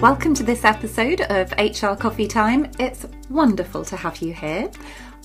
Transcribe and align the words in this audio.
Welcome 0.00 0.32
to 0.34 0.44
this 0.44 0.64
episode 0.64 1.22
of 1.22 1.50
HR 1.58 1.96
Coffee 1.96 2.28
Time. 2.28 2.70
It's 2.78 3.04
wonderful 3.30 3.84
to 3.86 3.96
have 3.96 4.18
you 4.18 4.32
here. 4.32 4.70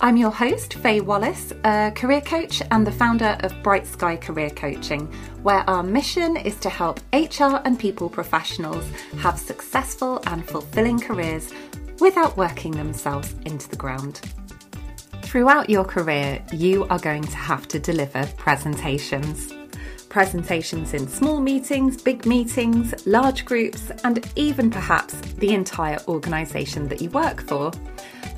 I'm 0.00 0.16
your 0.16 0.32
host, 0.32 0.74
Faye 0.74 1.00
Wallace, 1.00 1.52
a 1.62 1.92
career 1.94 2.20
coach 2.20 2.60
and 2.72 2.84
the 2.84 2.90
founder 2.90 3.36
of 3.44 3.54
Bright 3.62 3.86
Sky 3.86 4.16
Career 4.16 4.50
Coaching, 4.50 5.06
where 5.44 5.62
our 5.70 5.84
mission 5.84 6.36
is 6.36 6.58
to 6.58 6.68
help 6.68 6.98
HR 7.12 7.60
and 7.64 7.78
people 7.78 8.08
professionals 8.10 8.84
have 9.18 9.38
successful 9.38 10.20
and 10.26 10.44
fulfilling 10.44 10.98
careers 10.98 11.52
without 12.00 12.36
working 12.36 12.72
themselves 12.72 13.32
into 13.44 13.68
the 13.68 13.76
ground. 13.76 14.22
Throughout 15.22 15.70
your 15.70 15.84
career, 15.84 16.44
you 16.52 16.84
are 16.86 16.98
going 16.98 17.22
to 17.22 17.36
have 17.36 17.68
to 17.68 17.78
deliver 17.78 18.26
presentations 18.36 19.52
presentations 20.14 20.94
in 20.94 21.08
small 21.08 21.40
meetings, 21.40 22.00
big 22.00 22.24
meetings, 22.24 22.94
large 23.04 23.44
groups, 23.44 23.90
and 24.04 24.24
even 24.36 24.70
perhaps 24.70 25.14
the 25.38 25.52
entire 25.52 25.98
organisation 26.06 26.86
that 26.86 27.02
you 27.02 27.10
work 27.10 27.42
for. 27.42 27.72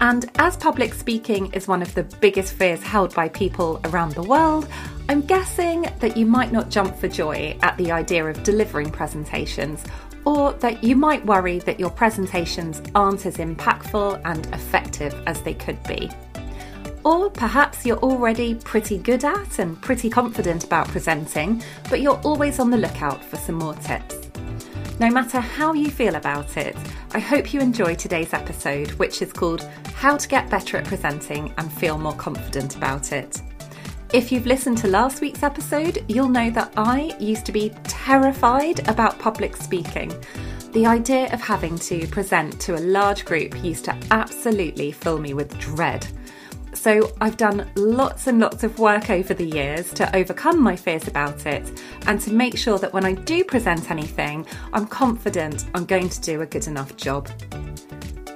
And 0.00 0.24
as 0.36 0.56
public 0.56 0.94
speaking 0.94 1.52
is 1.52 1.68
one 1.68 1.82
of 1.82 1.94
the 1.94 2.04
biggest 2.04 2.54
fears 2.54 2.82
held 2.82 3.14
by 3.14 3.28
people 3.28 3.78
around 3.84 4.14
the 4.14 4.22
world, 4.22 4.66
I'm 5.10 5.20
guessing 5.20 5.82
that 6.00 6.16
you 6.16 6.24
might 6.24 6.50
not 6.50 6.70
jump 6.70 6.96
for 6.96 7.08
joy 7.08 7.58
at 7.60 7.76
the 7.76 7.92
idea 7.92 8.24
of 8.24 8.42
delivering 8.42 8.90
presentations, 8.90 9.84
or 10.24 10.54
that 10.54 10.82
you 10.82 10.96
might 10.96 11.26
worry 11.26 11.58
that 11.58 11.78
your 11.78 11.90
presentations 11.90 12.80
aren't 12.94 13.26
as 13.26 13.36
impactful 13.36 14.22
and 14.24 14.46
effective 14.54 15.14
as 15.26 15.42
they 15.42 15.52
could 15.52 15.82
be. 15.82 16.10
Or 17.06 17.30
perhaps 17.30 17.86
you're 17.86 17.98
already 17.98 18.56
pretty 18.56 18.98
good 18.98 19.24
at 19.24 19.60
and 19.60 19.80
pretty 19.80 20.10
confident 20.10 20.64
about 20.64 20.88
presenting, 20.88 21.62
but 21.88 22.00
you're 22.00 22.20
always 22.24 22.58
on 22.58 22.68
the 22.68 22.76
lookout 22.76 23.24
for 23.24 23.36
some 23.36 23.54
more 23.54 23.74
tips. 23.74 24.28
No 24.98 25.08
matter 25.08 25.38
how 25.38 25.72
you 25.72 25.88
feel 25.88 26.16
about 26.16 26.56
it, 26.56 26.76
I 27.12 27.20
hope 27.20 27.54
you 27.54 27.60
enjoy 27.60 27.94
today's 27.94 28.34
episode, 28.34 28.90
which 28.94 29.22
is 29.22 29.32
called 29.32 29.62
How 29.94 30.16
to 30.16 30.26
Get 30.26 30.50
Better 30.50 30.78
at 30.78 30.84
Presenting 30.86 31.54
and 31.58 31.72
Feel 31.74 31.96
More 31.96 32.16
Confident 32.16 32.74
About 32.74 33.12
It. 33.12 33.40
If 34.12 34.32
you've 34.32 34.46
listened 34.46 34.78
to 34.78 34.88
last 34.88 35.20
week's 35.20 35.44
episode, 35.44 36.04
you'll 36.08 36.28
know 36.28 36.50
that 36.50 36.72
I 36.76 37.14
used 37.20 37.46
to 37.46 37.52
be 37.52 37.70
terrified 37.84 38.88
about 38.88 39.20
public 39.20 39.54
speaking. 39.54 40.12
The 40.72 40.86
idea 40.86 41.32
of 41.32 41.40
having 41.40 41.78
to 41.78 42.04
present 42.08 42.60
to 42.62 42.74
a 42.74 42.82
large 42.82 43.24
group 43.24 43.62
used 43.62 43.84
to 43.84 43.96
absolutely 44.10 44.90
fill 44.90 45.18
me 45.20 45.34
with 45.34 45.56
dread. 45.60 46.04
So 46.76 47.10
I've 47.20 47.36
done 47.36 47.68
lots 47.74 48.26
and 48.26 48.38
lots 48.38 48.62
of 48.62 48.78
work 48.78 49.10
over 49.10 49.34
the 49.34 49.46
years 49.46 49.92
to 49.94 50.14
overcome 50.14 50.60
my 50.60 50.76
fears 50.76 51.08
about 51.08 51.46
it 51.46 51.82
and 52.06 52.20
to 52.20 52.32
make 52.32 52.56
sure 52.56 52.78
that 52.78 52.92
when 52.92 53.04
I 53.04 53.14
do 53.14 53.42
present 53.42 53.90
anything, 53.90 54.46
I'm 54.72 54.86
confident 54.86 55.64
I'm 55.74 55.86
going 55.86 56.08
to 56.10 56.20
do 56.20 56.42
a 56.42 56.46
good 56.46 56.68
enough 56.68 56.96
job. 56.96 57.28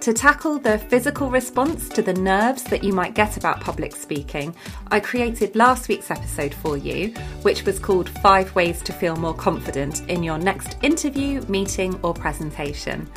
To 0.01 0.15
tackle 0.15 0.59
the 0.59 0.79
physical 0.79 1.31
response 1.31 1.89
to 1.91 2.03
the 2.03 2.15
nerves 2.15 2.65
that 2.65 2.83
you 2.83 2.95
might 2.95 3.15
get 3.15 3.37
about 3.37 3.61
public 3.61 3.95
speaking, 3.95 4.55
I 4.91 4.99
created 4.99 5.55
last 5.55 5.89
week's 5.89 6.11
episode 6.11 6.55
for 6.55 6.79
you, 6.79 7.09
which 7.43 7.67
was 7.67 7.79
called 7.79 8.09
Five 8.09 8.53
Ways 8.55 8.81
to 8.83 8.93
Feel 8.95 9.17
More 9.17 9.35
Confident 9.35 10.09
in 10.09 10.23
Your 10.23 10.39
Next 10.39 10.77
Interview, 10.83 11.43
Meeting, 11.43 12.01
or 12.03 12.15
Presentation. 12.15 13.09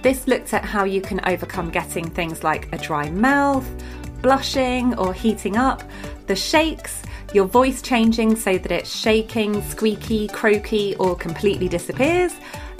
This 0.00 0.28
looked 0.28 0.54
at 0.54 0.64
how 0.64 0.84
you 0.84 1.00
can 1.00 1.20
overcome 1.28 1.70
getting 1.70 2.08
things 2.08 2.44
like 2.44 2.72
a 2.72 2.78
dry 2.78 3.10
mouth, 3.10 3.68
blushing 4.22 4.96
or 4.98 5.12
heating 5.12 5.56
up, 5.56 5.82
the 6.26 6.36
shakes, 6.36 7.02
your 7.34 7.44
voice 7.44 7.82
changing 7.82 8.36
so 8.36 8.58
that 8.58 8.72
it's 8.72 8.94
shaking, 8.94 9.62
squeaky, 9.62 10.28
croaky, 10.28 10.96
or 10.96 11.14
completely 11.16 11.68
disappears. 11.68 12.32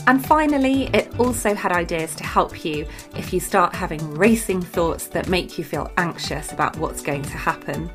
And 0.06 0.24
finally, 0.24 0.84
it 0.94 1.18
also 1.20 1.54
had 1.54 1.70
ideas 1.70 2.14
to 2.16 2.24
help 2.24 2.64
you 2.64 2.86
if 3.14 3.32
you 3.32 3.40
start 3.40 3.74
having 3.74 4.14
racing 4.14 4.62
thoughts 4.62 5.08
that 5.08 5.28
make 5.28 5.58
you 5.58 5.64
feel 5.64 5.90
anxious 5.98 6.50
about 6.52 6.76
what's 6.78 7.02
going 7.02 7.22
to 7.22 7.36
happen. 7.36 7.90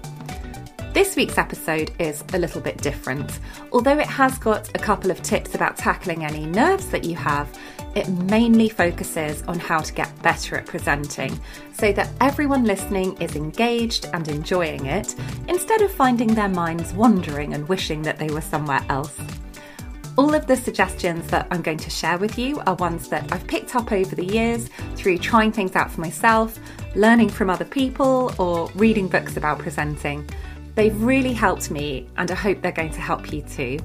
This 0.93 1.15
week's 1.15 1.39
episode 1.39 1.91
is 1.97 2.23
a 2.33 2.37
little 2.37 2.61
bit 2.61 2.77
different. 2.77 3.39
Although 3.71 3.97
it 3.97 4.05
has 4.05 4.37
got 4.37 4.69
a 4.75 4.79
couple 4.79 5.09
of 5.09 5.23
tips 5.23 5.55
about 5.55 5.75
tackling 5.75 6.23
any 6.23 6.45
nerves 6.45 6.89
that 6.89 7.03
you 7.03 7.15
have, 7.15 7.49
it 7.95 8.07
mainly 8.09 8.69
focuses 8.69 9.41
on 9.47 9.57
how 9.57 9.79
to 9.79 9.91
get 9.91 10.21
better 10.21 10.55
at 10.55 10.67
presenting 10.67 11.39
so 11.73 11.91
that 11.93 12.11
everyone 12.21 12.65
listening 12.65 13.19
is 13.19 13.35
engaged 13.35 14.05
and 14.13 14.27
enjoying 14.27 14.85
it 14.85 15.15
instead 15.47 15.81
of 15.81 15.91
finding 15.91 16.35
their 16.35 16.47
minds 16.47 16.93
wandering 16.93 17.55
and 17.55 17.67
wishing 17.67 18.03
that 18.03 18.19
they 18.19 18.29
were 18.29 18.39
somewhere 18.39 18.85
else. 18.89 19.19
All 20.15 20.35
of 20.35 20.45
the 20.45 20.55
suggestions 20.55 21.25
that 21.31 21.47
I'm 21.49 21.63
going 21.63 21.79
to 21.79 21.89
share 21.89 22.19
with 22.19 22.37
you 22.37 22.61
are 22.67 22.75
ones 22.75 23.09
that 23.09 23.33
I've 23.33 23.47
picked 23.47 23.75
up 23.75 23.91
over 23.91 24.15
the 24.15 24.25
years 24.25 24.69
through 24.93 25.17
trying 25.17 25.51
things 25.51 25.75
out 25.75 25.89
for 25.89 26.01
myself, 26.01 26.59
learning 26.93 27.29
from 27.29 27.49
other 27.49 27.65
people, 27.65 28.31
or 28.37 28.69
reading 28.75 29.07
books 29.07 29.37
about 29.37 29.57
presenting. 29.57 30.29
They've 30.75 31.01
really 31.01 31.33
helped 31.33 31.69
me, 31.69 32.09
and 32.17 32.31
I 32.31 32.35
hope 32.35 32.61
they're 32.61 32.71
going 32.71 32.91
to 32.93 33.01
help 33.01 33.31
you 33.31 33.43
too. 33.43 33.79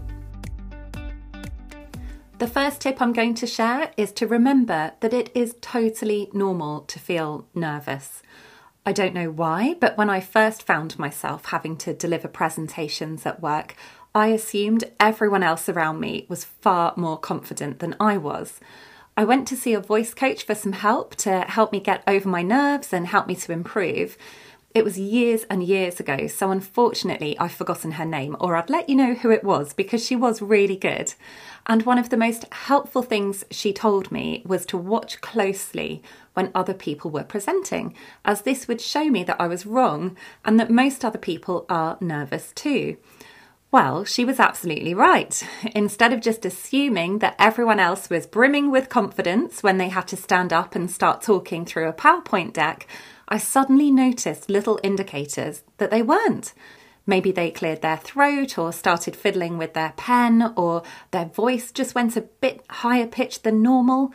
The 2.38 2.46
first 2.46 2.80
tip 2.80 3.02
I'm 3.02 3.12
going 3.12 3.34
to 3.34 3.46
share 3.46 3.90
is 3.96 4.12
to 4.12 4.26
remember 4.26 4.92
that 5.00 5.12
it 5.12 5.30
is 5.34 5.56
totally 5.60 6.30
normal 6.32 6.82
to 6.82 6.98
feel 6.98 7.46
nervous. 7.54 8.22
I 8.86 8.92
don't 8.92 9.12
know 9.12 9.30
why, 9.30 9.74
but 9.78 9.98
when 9.98 10.08
I 10.08 10.20
first 10.20 10.62
found 10.62 10.98
myself 10.98 11.46
having 11.46 11.76
to 11.78 11.92
deliver 11.92 12.28
presentations 12.28 13.26
at 13.26 13.42
work, 13.42 13.74
I 14.14 14.28
assumed 14.28 14.84
everyone 14.98 15.42
else 15.42 15.68
around 15.68 16.00
me 16.00 16.24
was 16.28 16.44
far 16.44 16.94
more 16.96 17.18
confident 17.18 17.80
than 17.80 17.96
I 18.00 18.16
was. 18.16 18.60
I 19.14 19.24
went 19.24 19.48
to 19.48 19.56
see 19.56 19.74
a 19.74 19.80
voice 19.80 20.14
coach 20.14 20.44
for 20.44 20.54
some 20.54 20.72
help 20.72 21.16
to 21.16 21.40
help 21.40 21.72
me 21.72 21.80
get 21.80 22.04
over 22.06 22.28
my 22.28 22.42
nerves 22.42 22.92
and 22.92 23.08
help 23.08 23.26
me 23.26 23.34
to 23.34 23.52
improve. 23.52 24.16
It 24.74 24.84
was 24.84 24.98
years 24.98 25.44
and 25.48 25.62
years 25.62 25.98
ago, 25.98 26.26
so 26.26 26.50
unfortunately 26.50 27.38
I've 27.38 27.52
forgotten 27.54 27.92
her 27.92 28.04
name, 28.04 28.36
or 28.38 28.54
I'd 28.54 28.68
let 28.68 28.88
you 28.88 28.96
know 28.96 29.14
who 29.14 29.30
it 29.30 29.42
was 29.42 29.72
because 29.72 30.04
she 30.04 30.14
was 30.14 30.42
really 30.42 30.76
good. 30.76 31.14
And 31.66 31.84
one 31.84 31.98
of 31.98 32.10
the 32.10 32.18
most 32.18 32.44
helpful 32.52 33.02
things 33.02 33.44
she 33.50 33.72
told 33.72 34.12
me 34.12 34.42
was 34.44 34.66
to 34.66 34.76
watch 34.76 35.20
closely 35.22 36.02
when 36.34 36.50
other 36.54 36.74
people 36.74 37.10
were 37.10 37.24
presenting, 37.24 37.94
as 38.24 38.42
this 38.42 38.68
would 38.68 38.80
show 38.80 39.06
me 39.06 39.24
that 39.24 39.40
I 39.40 39.46
was 39.46 39.66
wrong 39.66 40.16
and 40.44 40.60
that 40.60 40.70
most 40.70 41.04
other 41.04 41.18
people 41.18 41.64
are 41.70 41.96
nervous 42.00 42.52
too. 42.52 42.98
Well, 43.70 44.04
she 44.04 44.24
was 44.24 44.38
absolutely 44.40 44.94
right. 44.94 45.42
Instead 45.74 46.12
of 46.12 46.22
just 46.22 46.46
assuming 46.46 47.18
that 47.18 47.36
everyone 47.38 47.80
else 47.80 48.08
was 48.08 48.26
brimming 48.26 48.70
with 48.70 48.88
confidence 48.88 49.62
when 49.62 49.76
they 49.76 49.88
had 49.90 50.08
to 50.08 50.16
stand 50.16 50.52
up 50.52 50.74
and 50.74 50.90
start 50.90 51.20
talking 51.20 51.66
through 51.66 51.88
a 51.88 51.92
PowerPoint 51.92 52.54
deck, 52.54 52.86
I 53.28 53.38
suddenly 53.38 53.90
noticed 53.90 54.48
little 54.48 54.80
indicators 54.82 55.62
that 55.76 55.90
they 55.90 56.02
weren't. 56.02 56.54
Maybe 57.06 57.30
they 57.30 57.50
cleared 57.50 57.82
their 57.82 57.96
throat 57.96 58.58
or 58.58 58.72
started 58.72 59.16
fiddling 59.16 59.58
with 59.58 59.74
their 59.74 59.92
pen, 59.96 60.52
or 60.56 60.82
their 61.10 61.26
voice 61.26 61.70
just 61.72 61.94
went 61.94 62.16
a 62.16 62.22
bit 62.22 62.64
higher 62.68 63.06
pitched 63.06 63.44
than 63.44 63.62
normal. 63.62 64.12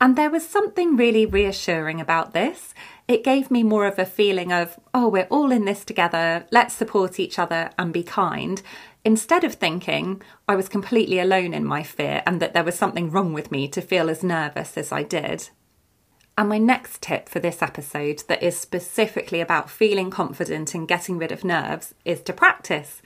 And 0.00 0.14
there 0.14 0.30
was 0.30 0.46
something 0.46 0.96
really 0.96 1.26
reassuring 1.26 2.00
about 2.00 2.34
this. 2.34 2.74
It 3.08 3.24
gave 3.24 3.50
me 3.50 3.62
more 3.62 3.86
of 3.86 3.98
a 3.98 4.04
feeling 4.04 4.52
of, 4.52 4.78
oh, 4.92 5.08
we're 5.08 5.28
all 5.30 5.52
in 5.52 5.64
this 5.64 5.84
together, 5.84 6.46
let's 6.50 6.74
support 6.74 7.18
each 7.18 7.38
other 7.38 7.70
and 7.78 7.92
be 7.92 8.02
kind, 8.02 8.62
instead 9.04 9.42
of 9.44 9.54
thinking 9.54 10.20
I 10.48 10.56
was 10.56 10.68
completely 10.68 11.18
alone 11.18 11.54
in 11.54 11.64
my 11.64 11.82
fear 11.82 12.22
and 12.26 12.42
that 12.42 12.52
there 12.52 12.64
was 12.64 12.74
something 12.74 13.10
wrong 13.10 13.32
with 13.32 13.50
me 13.50 13.68
to 13.68 13.80
feel 13.80 14.10
as 14.10 14.22
nervous 14.22 14.76
as 14.76 14.92
I 14.92 15.02
did. 15.04 15.50
And 16.38 16.48
my 16.50 16.58
next 16.58 17.00
tip 17.00 17.28
for 17.28 17.40
this 17.40 17.62
episode, 17.62 18.22
that 18.28 18.42
is 18.42 18.58
specifically 18.58 19.40
about 19.40 19.70
feeling 19.70 20.10
confident 20.10 20.74
and 20.74 20.86
getting 20.86 21.16
rid 21.16 21.32
of 21.32 21.44
nerves, 21.44 21.94
is 22.04 22.20
to 22.22 22.32
practice. 22.34 23.00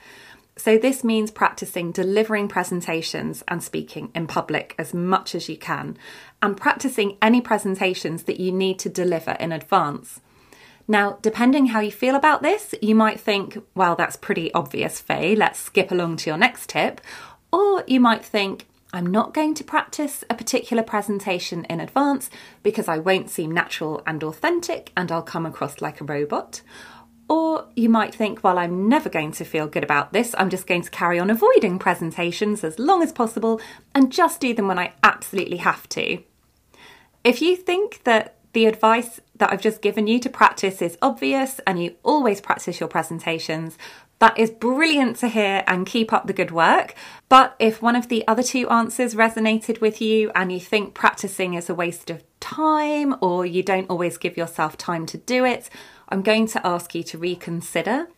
So, 0.57 0.77
this 0.77 1.01
means 1.03 1.31
practicing 1.31 1.93
delivering 1.93 2.49
presentations 2.49 3.41
and 3.47 3.63
speaking 3.63 4.11
in 4.13 4.27
public 4.27 4.75
as 4.77 4.93
much 4.93 5.33
as 5.33 5.47
you 5.47 5.57
can, 5.57 5.97
and 6.41 6.57
practicing 6.57 7.17
any 7.21 7.39
presentations 7.39 8.23
that 8.23 8.39
you 8.39 8.51
need 8.51 8.77
to 8.79 8.89
deliver 8.89 9.31
in 9.31 9.53
advance. 9.53 10.19
Now, 10.87 11.17
depending 11.21 11.67
how 11.67 11.79
you 11.79 11.91
feel 11.91 12.15
about 12.15 12.41
this, 12.41 12.75
you 12.81 12.95
might 12.95 13.17
think, 13.17 13.57
well, 13.75 13.95
that's 13.95 14.17
pretty 14.17 14.53
obvious, 14.53 14.99
Faye, 14.99 15.35
let's 15.35 15.57
skip 15.57 15.89
along 15.89 16.17
to 16.17 16.29
your 16.29 16.37
next 16.37 16.69
tip. 16.69 16.99
Or 17.53 17.85
you 17.87 18.01
might 18.01 18.25
think, 18.25 18.65
I'm 18.93 19.07
not 19.07 19.33
going 19.33 19.53
to 19.53 19.63
practice 19.63 20.23
a 20.29 20.35
particular 20.35 20.83
presentation 20.83 21.63
in 21.65 21.79
advance 21.79 22.29
because 22.61 22.89
I 22.89 22.97
won't 22.97 23.29
seem 23.29 23.51
natural 23.51 24.03
and 24.05 24.21
authentic 24.21 24.91
and 24.97 25.09
I'll 25.11 25.21
come 25.21 25.45
across 25.45 25.81
like 25.81 26.01
a 26.01 26.05
robot. 26.05 26.61
Or 27.29 27.67
you 27.73 27.87
might 27.87 28.13
think, 28.13 28.43
well, 28.43 28.57
I'm 28.57 28.89
never 28.89 29.07
going 29.07 29.31
to 29.33 29.45
feel 29.45 29.67
good 29.67 29.85
about 29.85 30.11
this. 30.11 30.35
I'm 30.37 30.49
just 30.49 30.67
going 30.67 30.81
to 30.81 30.89
carry 30.89 31.17
on 31.19 31.29
avoiding 31.29 31.79
presentations 31.79 32.65
as 32.65 32.77
long 32.77 33.01
as 33.01 33.13
possible 33.13 33.61
and 33.95 34.11
just 34.11 34.41
do 34.41 34.53
them 34.53 34.67
when 34.67 34.79
I 34.79 34.93
absolutely 35.01 35.57
have 35.57 35.87
to. 35.89 36.21
If 37.23 37.41
you 37.41 37.55
think 37.55 38.03
that 38.03 38.35
the 38.51 38.65
advice 38.65 39.21
that 39.37 39.53
I've 39.53 39.61
just 39.61 39.81
given 39.81 40.07
you 40.07 40.19
to 40.19 40.29
practice 40.29 40.81
is 40.81 40.97
obvious 41.01 41.61
and 41.65 41.81
you 41.81 41.95
always 42.03 42.41
practice 42.41 42.81
your 42.81 42.89
presentations, 42.89 43.77
That 44.21 44.37
is 44.37 44.51
brilliant 44.51 45.17
to 45.17 45.27
hear 45.27 45.63
and 45.65 45.83
keep 45.83 46.13
up 46.13 46.27
the 46.27 46.33
good 46.33 46.51
work. 46.51 46.93
But 47.27 47.55
if 47.57 47.81
one 47.81 47.95
of 47.95 48.07
the 48.07 48.23
other 48.27 48.43
two 48.43 48.69
answers 48.69 49.15
resonated 49.15 49.81
with 49.81 49.99
you 49.99 50.29
and 50.35 50.51
you 50.51 50.59
think 50.59 50.93
practicing 50.93 51.55
is 51.55 51.71
a 51.71 51.73
waste 51.73 52.11
of 52.11 52.23
time 52.39 53.15
or 53.19 53.47
you 53.47 53.63
don't 53.63 53.89
always 53.89 54.19
give 54.19 54.37
yourself 54.37 54.77
time 54.77 55.07
to 55.07 55.17
do 55.17 55.43
it, 55.43 55.71
I'm 56.07 56.21
going 56.21 56.45
to 56.49 56.63
ask 56.63 56.93
you 56.93 57.01
to 57.01 57.17
reconsider 57.17 58.09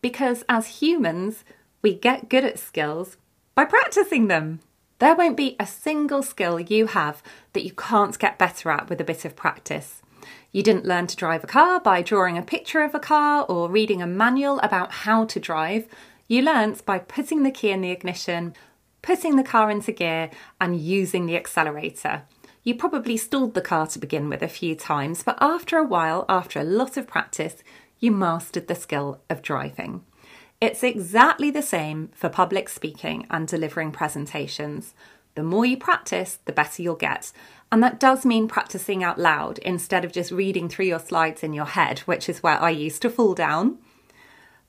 because 0.00 0.42
as 0.48 0.80
humans, 0.82 1.44
we 1.80 1.94
get 1.94 2.28
good 2.28 2.44
at 2.44 2.58
skills 2.58 3.16
by 3.54 3.64
practicing 3.64 4.26
them. 4.26 4.58
There 4.98 5.14
won't 5.14 5.36
be 5.36 5.54
a 5.60 5.66
single 5.66 6.24
skill 6.24 6.58
you 6.58 6.88
have 6.88 7.22
that 7.52 7.64
you 7.64 7.70
can't 7.70 8.18
get 8.18 8.36
better 8.36 8.68
at 8.72 8.90
with 8.90 9.00
a 9.00 9.04
bit 9.04 9.24
of 9.24 9.36
practice. 9.36 10.02
You 10.52 10.62
didn't 10.62 10.84
learn 10.84 11.06
to 11.06 11.16
drive 11.16 11.42
a 11.42 11.46
car 11.46 11.80
by 11.80 12.02
drawing 12.02 12.36
a 12.36 12.42
picture 12.42 12.82
of 12.82 12.94
a 12.94 13.00
car 13.00 13.46
or 13.48 13.70
reading 13.70 14.02
a 14.02 14.06
manual 14.06 14.58
about 14.58 14.92
how 14.92 15.24
to 15.24 15.40
drive. 15.40 15.86
You 16.28 16.42
learnt 16.42 16.84
by 16.84 16.98
putting 16.98 17.42
the 17.42 17.50
key 17.50 17.70
in 17.70 17.80
the 17.80 17.90
ignition, 17.90 18.54
putting 19.00 19.36
the 19.36 19.44
car 19.44 19.70
into 19.70 19.92
gear, 19.92 20.28
and 20.60 20.78
using 20.78 21.24
the 21.24 21.36
accelerator. 21.36 22.24
You 22.64 22.74
probably 22.74 23.16
stalled 23.16 23.54
the 23.54 23.62
car 23.62 23.86
to 23.88 23.98
begin 23.98 24.28
with 24.28 24.42
a 24.42 24.48
few 24.48 24.76
times, 24.76 25.22
but 25.22 25.38
after 25.40 25.78
a 25.78 25.86
while, 25.86 26.26
after 26.28 26.60
a 26.60 26.64
lot 26.64 26.98
of 26.98 27.06
practice, 27.06 27.64
you 27.98 28.12
mastered 28.12 28.68
the 28.68 28.74
skill 28.74 29.22
of 29.30 29.40
driving. 29.40 30.04
It's 30.60 30.82
exactly 30.82 31.50
the 31.50 31.62
same 31.62 32.10
for 32.14 32.28
public 32.28 32.68
speaking 32.68 33.26
and 33.30 33.48
delivering 33.48 33.90
presentations. 33.90 34.92
The 35.34 35.42
more 35.42 35.64
you 35.64 35.78
practice, 35.78 36.40
the 36.44 36.52
better 36.52 36.82
you'll 36.82 36.94
get. 36.94 37.32
And 37.72 37.82
that 37.82 37.98
does 37.98 38.26
mean 38.26 38.48
practicing 38.48 39.02
out 39.02 39.18
loud 39.18 39.58
instead 39.60 40.04
of 40.04 40.12
just 40.12 40.30
reading 40.30 40.68
through 40.68 40.84
your 40.84 40.98
slides 40.98 41.42
in 41.42 41.54
your 41.54 41.64
head, 41.64 42.00
which 42.00 42.28
is 42.28 42.42
where 42.42 42.60
I 42.60 42.68
used 42.68 43.00
to 43.00 43.10
fall 43.10 43.34
down. 43.34 43.78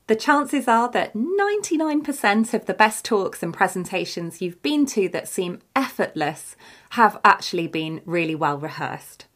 The 0.06 0.16
chances 0.16 0.66
are 0.66 0.90
that 0.92 1.12
99% 1.14 2.54
of 2.54 2.64
the 2.64 2.72
best 2.72 3.04
talks 3.04 3.42
and 3.42 3.52
presentations 3.52 4.40
you've 4.40 4.62
been 4.62 4.86
to 4.86 5.10
that 5.10 5.28
seem 5.28 5.60
effortless 5.76 6.56
have 6.90 7.20
actually 7.22 7.68
been 7.68 8.00
really 8.06 8.34
well 8.34 8.56
rehearsed. 8.58 9.26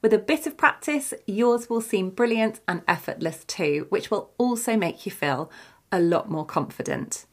With 0.00 0.14
a 0.14 0.18
bit 0.18 0.46
of 0.46 0.56
practice, 0.56 1.12
yours 1.26 1.68
will 1.68 1.82
seem 1.82 2.08
brilliant 2.08 2.60
and 2.66 2.80
effortless 2.88 3.44
too, 3.44 3.86
which 3.90 4.10
will 4.10 4.30
also 4.38 4.74
make 4.74 5.04
you 5.04 5.12
feel 5.12 5.50
a 5.92 6.00
lot 6.00 6.30
more 6.30 6.46
confident. 6.46 7.26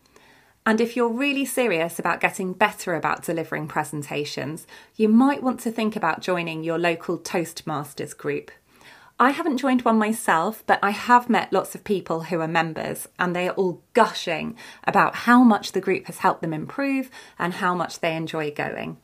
And 0.67 0.81
if 0.81 0.95
you're 0.95 1.09
really 1.09 1.45
serious 1.45 2.00
about 2.00 2.19
getting 2.19 2.53
better 2.53 2.95
about 2.95 3.23
delivering 3.23 3.67
presentations, 3.67 4.65
you 4.95 5.07
might 5.07 5.44
want 5.44 5.59
to 5.62 5.71
think 5.71 5.95
about 5.95 6.21
joining 6.21 6.63
your 6.63 6.79
local 6.79 7.19
Toastmasters 7.19 8.17
group. 8.17 8.50
I 9.19 9.29
haven't 9.29 9.59
joined 9.59 9.83
one 9.83 10.00
myself, 10.00 10.63
but 10.65 10.79
I 10.81 10.89
have 10.89 11.29
met 11.29 11.53
lots 11.53 11.75
of 11.75 11.83
people 11.83 12.23
who 12.23 12.41
are 12.41 12.47
members, 12.47 13.07
and 13.19 13.35
they 13.35 13.47
are 13.47 13.53
all 13.53 13.81
gushing 13.94 14.57
about 14.85 15.15
how 15.15 15.44
much 15.44 15.71
the 15.71 15.79
group 15.79 16.07
has 16.07 16.17
helped 16.17 16.41
them 16.41 16.53
improve 16.53 17.12
and 17.38 17.53
how 17.53 17.75
much 17.75 18.00
they 18.00 18.15
enjoy 18.15 18.50
going. 18.51 18.97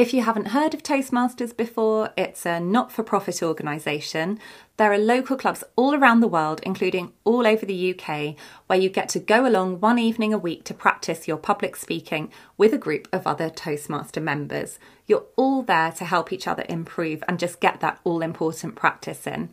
If 0.00 0.14
you 0.14 0.22
haven't 0.22 0.56
heard 0.56 0.72
of 0.72 0.82
Toastmasters 0.82 1.54
before, 1.54 2.08
it's 2.16 2.46
a 2.46 2.58
not 2.58 2.90
for 2.90 3.02
profit 3.02 3.42
organisation. 3.42 4.38
There 4.78 4.90
are 4.90 4.96
local 4.96 5.36
clubs 5.36 5.62
all 5.76 5.94
around 5.94 6.20
the 6.20 6.26
world, 6.26 6.62
including 6.62 7.12
all 7.22 7.46
over 7.46 7.66
the 7.66 7.94
UK, 7.94 8.34
where 8.66 8.78
you 8.78 8.88
get 8.88 9.10
to 9.10 9.18
go 9.18 9.46
along 9.46 9.80
one 9.80 9.98
evening 9.98 10.32
a 10.32 10.38
week 10.38 10.64
to 10.64 10.72
practice 10.72 11.28
your 11.28 11.36
public 11.36 11.76
speaking 11.76 12.32
with 12.56 12.72
a 12.72 12.78
group 12.78 13.08
of 13.12 13.26
other 13.26 13.50
Toastmaster 13.50 14.22
members. 14.22 14.78
You're 15.06 15.26
all 15.36 15.62
there 15.62 15.92
to 15.92 16.06
help 16.06 16.32
each 16.32 16.48
other 16.48 16.64
improve 16.66 17.22
and 17.28 17.38
just 17.38 17.60
get 17.60 17.80
that 17.80 18.00
all 18.02 18.22
important 18.22 18.76
practice 18.76 19.26
in. 19.26 19.52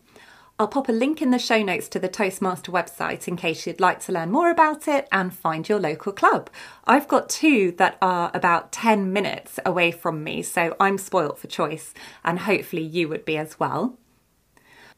I'll 0.59 0.67
pop 0.67 0.89
a 0.89 0.91
link 0.91 1.21
in 1.21 1.29
the 1.29 1.37
show 1.37 1.61
notes 1.61 1.87
to 1.89 1.99
the 1.99 2.07
Toastmaster 2.07 2.71
website 2.71 3.27
in 3.27 3.35
case 3.35 3.67
you'd 3.67 3.79
like 3.79 3.99
to 4.01 4.11
learn 4.11 4.31
more 4.31 4.49
about 4.49 4.87
it 4.87 5.07
and 5.11 5.31
find 5.31 5.69
your 5.69 5.79
local 5.79 6.11
club. 6.11 6.49
I've 6.85 7.07
got 7.07 7.29
two 7.29 7.73
that 7.73 7.95
are 8.01 8.31
about 8.33 8.71
10 8.71 9.13
minutes 9.13 9.59
away 9.63 9.91
from 9.91 10.23
me, 10.23 10.41
so 10.41 10.75
I'm 10.79 10.97
spoilt 10.97 11.37
for 11.37 11.45
choice, 11.45 11.93
and 12.25 12.39
hopefully 12.39 12.81
you 12.81 13.07
would 13.07 13.23
be 13.23 13.37
as 13.37 13.59
well. 13.59 13.99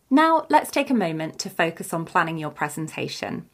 Now, 0.10 0.46
let's 0.50 0.72
take 0.72 0.90
a 0.90 0.94
moment 0.94 1.40
to 1.40 1.50
focus 1.50 1.94
on 1.94 2.06
planning 2.06 2.38
your 2.38 2.52
presentation. 2.52 3.50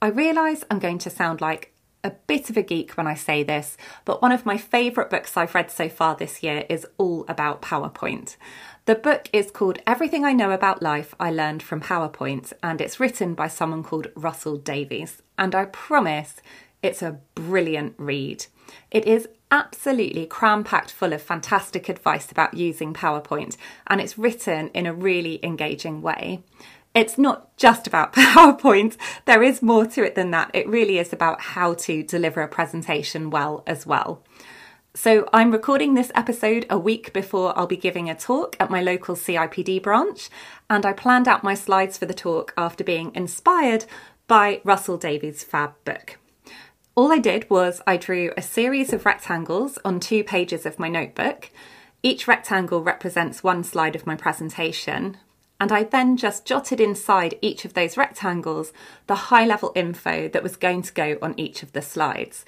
I 0.00 0.06
realise 0.06 0.64
I'm 0.70 0.78
going 0.78 0.98
to 1.00 1.10
sound 1.10 1.42
like 1.42 1.74
a 2.04 2.10
bit 2.26 2.50
of 2.50 2.56
a 2.56 2.62
geek 2.62 2.92
when 2.92 3.06
I 3.06 3.14
say 3.14 3.42
this, 3.42 3.76
but 4.04 4.22
one 4.22 4.32
of 4.32 4.46
my 4.46 4.56
favourite 4.56 5.10
books 5.10 5.36
I've 5.36 5.54
read 5.54 5.70
so 5.70 5.88
far 5.88 6.16
this 6.16 6.42
year 6.42 6.64
is 6.68 6.86
all 6.98 7.24
about 7.28 7.62
PowerPoint. 7.62 8.36
The 8.84 8.96
book 8.96 9.28
is 9.32 9.52
called 9.52 9.78
Everything 9.86 10.24
I 10.24 10.32
Know 10.32 10.50
About 10.50 10.82
Life 10.82 11.14
I 11.20 11.30
Learned 11.30 11.62
from 11.62 11.80
PowerPoint, 11.80 12.52
and 12.64 12.80
it's 12.80 12.98
written 12.98 13.32
by 13.34 13.46
someone 13.46 13.84
called 13.84 14.08
Russell 14.16 14.56
Davies. 14.56 15.22
And 15.38 15.54
I 15.54 15.66
promise 15.66 16.40
it's 16.82 17.00
a 17.00 17.20
brilliant 17.36 17.94
read. 17.96 18.46
It 18.90 19.06
is 19.06 19.28
absolutely 19.52 20.26
cram 20.26 20.64
packed 20.64 20.90
full 20.90 21.12
of 21.12 21.22
fantastic 21.22 21.88
advice 21.88 22.32
about 22.32 22.54
using 22.54 22.92
PowerPoint, 22.92 23.56
and 23.86 24.00
it's 24.00 24.18
written 24.18 24.68
in 24.70 24.86
a 24.86 24.92
really 24.92 25.38
engaging 25.44 26.02
way. 26.02 26.42
It's 26.92 27.16
not 27.16 27.56
just 27.56 27.86
about 27.86 28.12
PowerPoint, 28.14 28.96
there 29.26 29.44
is 29.44 29.62
more 29.62 29.86
to 29.86 30.02
it 30.02 30.16
than 30.16 30.32
that. 30.32 30.50
It 30.54 30.66
really 30.66 30.98
is 30.98 31.12
about 31.12 31.40
how 31.40 31.74
to 31.74 32.02
deliver 32.02 32.42
a 32.42 32.48
presentation 32.48 33.30
well 33.30 33.62
as 33.64 33.86
well. 33.86 34.24
So, 34.94 35.26
I'm 35.32 35.52
recording 35.52 35.94
this 35.94 36.12
episode 36.14 36.66
a 36.68 36.78
week 36.78 37.14
before 37.14 37.58
I'll 37.58 37.66
be 37.66 37.78
giving 37.78 38.10
a 38.10 38.14
talk 38.14 38.56
at 38.60 38.68
my 38.68 38.82
local 38.82 39.16
CIPD 39.16 39.82
branch, 39.82 40.28
and 40.68 40.84
I 40.84 40.92
planned 40.92 41.26
out 41.26 41.42
my 41.42 41.54
slides 41.54 41.96
for 41.96 42.04
the 42.04 42.12
talk 42.12 42.52
after 42.58 42.84
being 42.84 43.10
inspired 43.14 43.86
by 44.26 44.60
Russell 44.64 44.98
Davies' 44.98 45.44
fab 45.44 45.72
book. 45.86 46.18
All 46.94 47.10
I 47.10 47.20
did 47.20 47.48
was 47.48 47.80
I 47.86 47.96
drew 47.96 48.34
a 48.36 48.42
series 48.42 48.92
of 48.92 49.06
rectangles 49.06 49.78
on 49.82 49.98
two 49.98 50.22
pages 50.22 50.66
of 50.66 50.78
my 50.78 50.90
notebook. 50.90 51.48
Each 52.02 52.28
rectangle 52.28 52.82
represents 52.82 53.42
one 53.42 53.64
slide 53.64 53.96
of 53.96 54.06
my 54.06 54.14
presentation, 54.14 55.16
and 55.58 55.72
I 55.72 55.84
then 55.84 56.18
just 56.18 56.44
jotted 56.44 56.82
inside 56.82 57.38
each 57.40 57.64
of 57.64 57.72
those 57.72 57.96
rectangles 57.96 58.74
the 59.06 59.14
high 59.14 59.46
level 59.46 59.72
info 59.74 60.28
that 60.28 60.42
was 60.42 60.56
going 60.56 60.82
to 60.82 60.92
go 60.92 61.16
on 61.22 61.32
each 61.38 61.62
of 61.62 61.72
the 61.72 61.80
slides. 61.80 62.44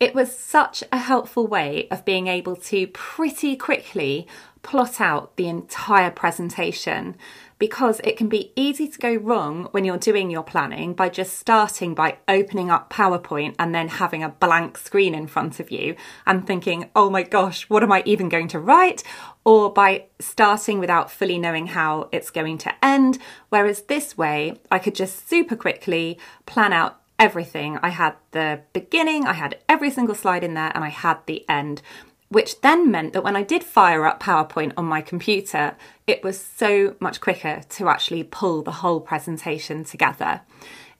It 0.00 0.14
was 0.14 0.34
such 0.34 0.82
a 0.90 0.96
helpful 0.96 1.46
way 1.46 1.86
of 1.90 2.06
being 2.06 2.26
able 2.26 2.56
to 2.56 2.86
pretty 2.86 3.54
quickly 3.54 4.26
plot 4.62 4.98
out 4.98 5.36
the 5.36 5.46
entire 5.46 6.10
presentation 6.10 7.16
because 7.58 8.00
it 8.02 8.16
can 8.16 8.26
be 8.26 8.50
easy 8.56 8.88
to 8.88 8.98
go 8.98 9.14
wrong 9.16 9.68
when 9.72 9.84
you're 9.84 9.98
doing 9.98 10.30
your 10.30 10.42
planning 10.42 10.94
by 10.94 11.10
just 11.10 11.38
starting 11.38 11.94
by 11.94 12.16
opening 12.28 12.70
up 12.70 12.90
PowerPoint 12.90 13.54
and 13.58 13.74
then 13.74 13.88
having 13.88 14.22
a 14.22 14.30
blank 14.30 14.78
screen 14.78 15.14
in 15.14 15.26
front 15.26 15.60
of 15.60 15.70
you 15.70 15.94
and 16.26 16.46
thinking, 16.46 16.88
oh 16.96 17.10
my 17.10 17.22
gosh, 17.22 17.68
what 17.68 17.82
am 17.82 17.92
I 17.92 18.02
even 18.06 18.30
going 18.30 18.48
to 18.48 18.58
write? 18.58 19.02
Or 19.44 19.70
by 19.70 20.06
starting 20.18 20.78
without 20.78 21.10
fully 21.10 21.38
knowing 21.38 21.66
how 21.66 22.08
it's 22.10 22.30
going 22.30 22.56
to 22.58 22.84
end. 22.84 23.18
Whereas 23.50 23.82
this 23.82 24.16
way, 24.16 24.58
I 24.70 24.78
could 24.78 24.94
just 24.94 25.28
super 25.28 25.56
quickly 25.56 26.18
plan 26.46 26.72
out 26.72 26.99
everything. 27.20 27.78
I 27.82 27.90
had 27.90 28.14
the 28.32 28.62
beginning, 28.72 29.26
I 29.26 29.34
had 29.34 29.58
every 29.68 29.90
single 29.90 30.14
slide 30.16 30.42
in 30.42 30.54
there, 30.54 30.72
and 30.74 30.82
I 30.82 30.88
had 30.88 31.18
the 31.26 31.48
end, 31.48 31.82
which 32.30 32.62
then 32.62 32.90
meant 32.90 33.12
that 33.12 33.22
when 33.22 33.36
I 33.36 33.42
did 33.42 33.62
fire 33.62 34.06
up 34.06 34.22
PowerPoint 34.22 34.72
on 34.76 34.86
my 34.86 35.02
computer, 35.02 35.76
it 36.06 36.24
was 36.24 36.40
so 36.40 36.96
much 36.98 37.20
quicker 37.20 37.62
to 37.68 37.88
actually 37.88 38.24
pull 38.24 38.62
the 38.62 38.80
whole 38.82 39.00
presentation 39.00 39.84
together. 39.84 40.40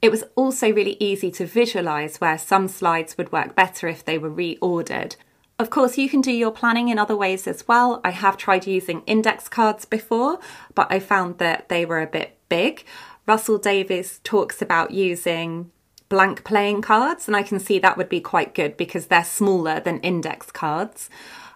It 0.02 0.10
was 0.10 0.24
also 0.34 0.72
really 0.72 0.96
easy 1.00 1.30
to 1.32 1.46
visualize 1.46 2.20
where 2.20 2.38
some 2.38 2.68
slides 2.68 3.16
would 3.16 3.32
work 3.32 3.56
better 3.56 3.88
if 3.88 4.04
they 4.04 4.18
were 4.18 4.30
reordered. 4.30 5.16
Of 5.58 5.68
course, 5.68 5.98
you 5.98 6.08
can 6.08 6.22
do 6.22 6.32
your 6.32 6.50
planning 6.50 6.88
in 6.88 6.98
other 6.98 7.16
ways 7.16 7.46
as 7.46 7.68
well. 7.68 8.00
I 8.02 8.10
have 8.10 8.36
tried 8.36 8.66
using 8.66 9.02
index 9.06 9.48
cards 9.48 9.84
before, 9.84 10.38
but 10.74 10.90
I 10.90 11.00
found 11.00 11.38
that 11.38 11.68
they 11.68 11.84
were 11.84 12.00
a 12.00 12.06
bit 12.06 12.38
big. 12.48 12.84
Russell 13.26 13.58
Davies 13.58 14.20
talks 14.24 14.62
about 14.62 14.90
using 14.90 15.70
blank 16.11 16.45
playing 16.45 16.83
cards, 16.83 17.26
and 17.26 17.35
I 17.35 17.43
can 17.43 17.59
see 17.59 17.79
that 17.79 17.97
would 17.97 18.11
be 18.11 18.21
quite 18.21 18.55
good 18.55 18.76
because 18.76 19.07
they're 19.07 19.25
smaller 19.25 19.81
than 19.81 20.00
index 20.00 20.50
cards. 20.50 21.09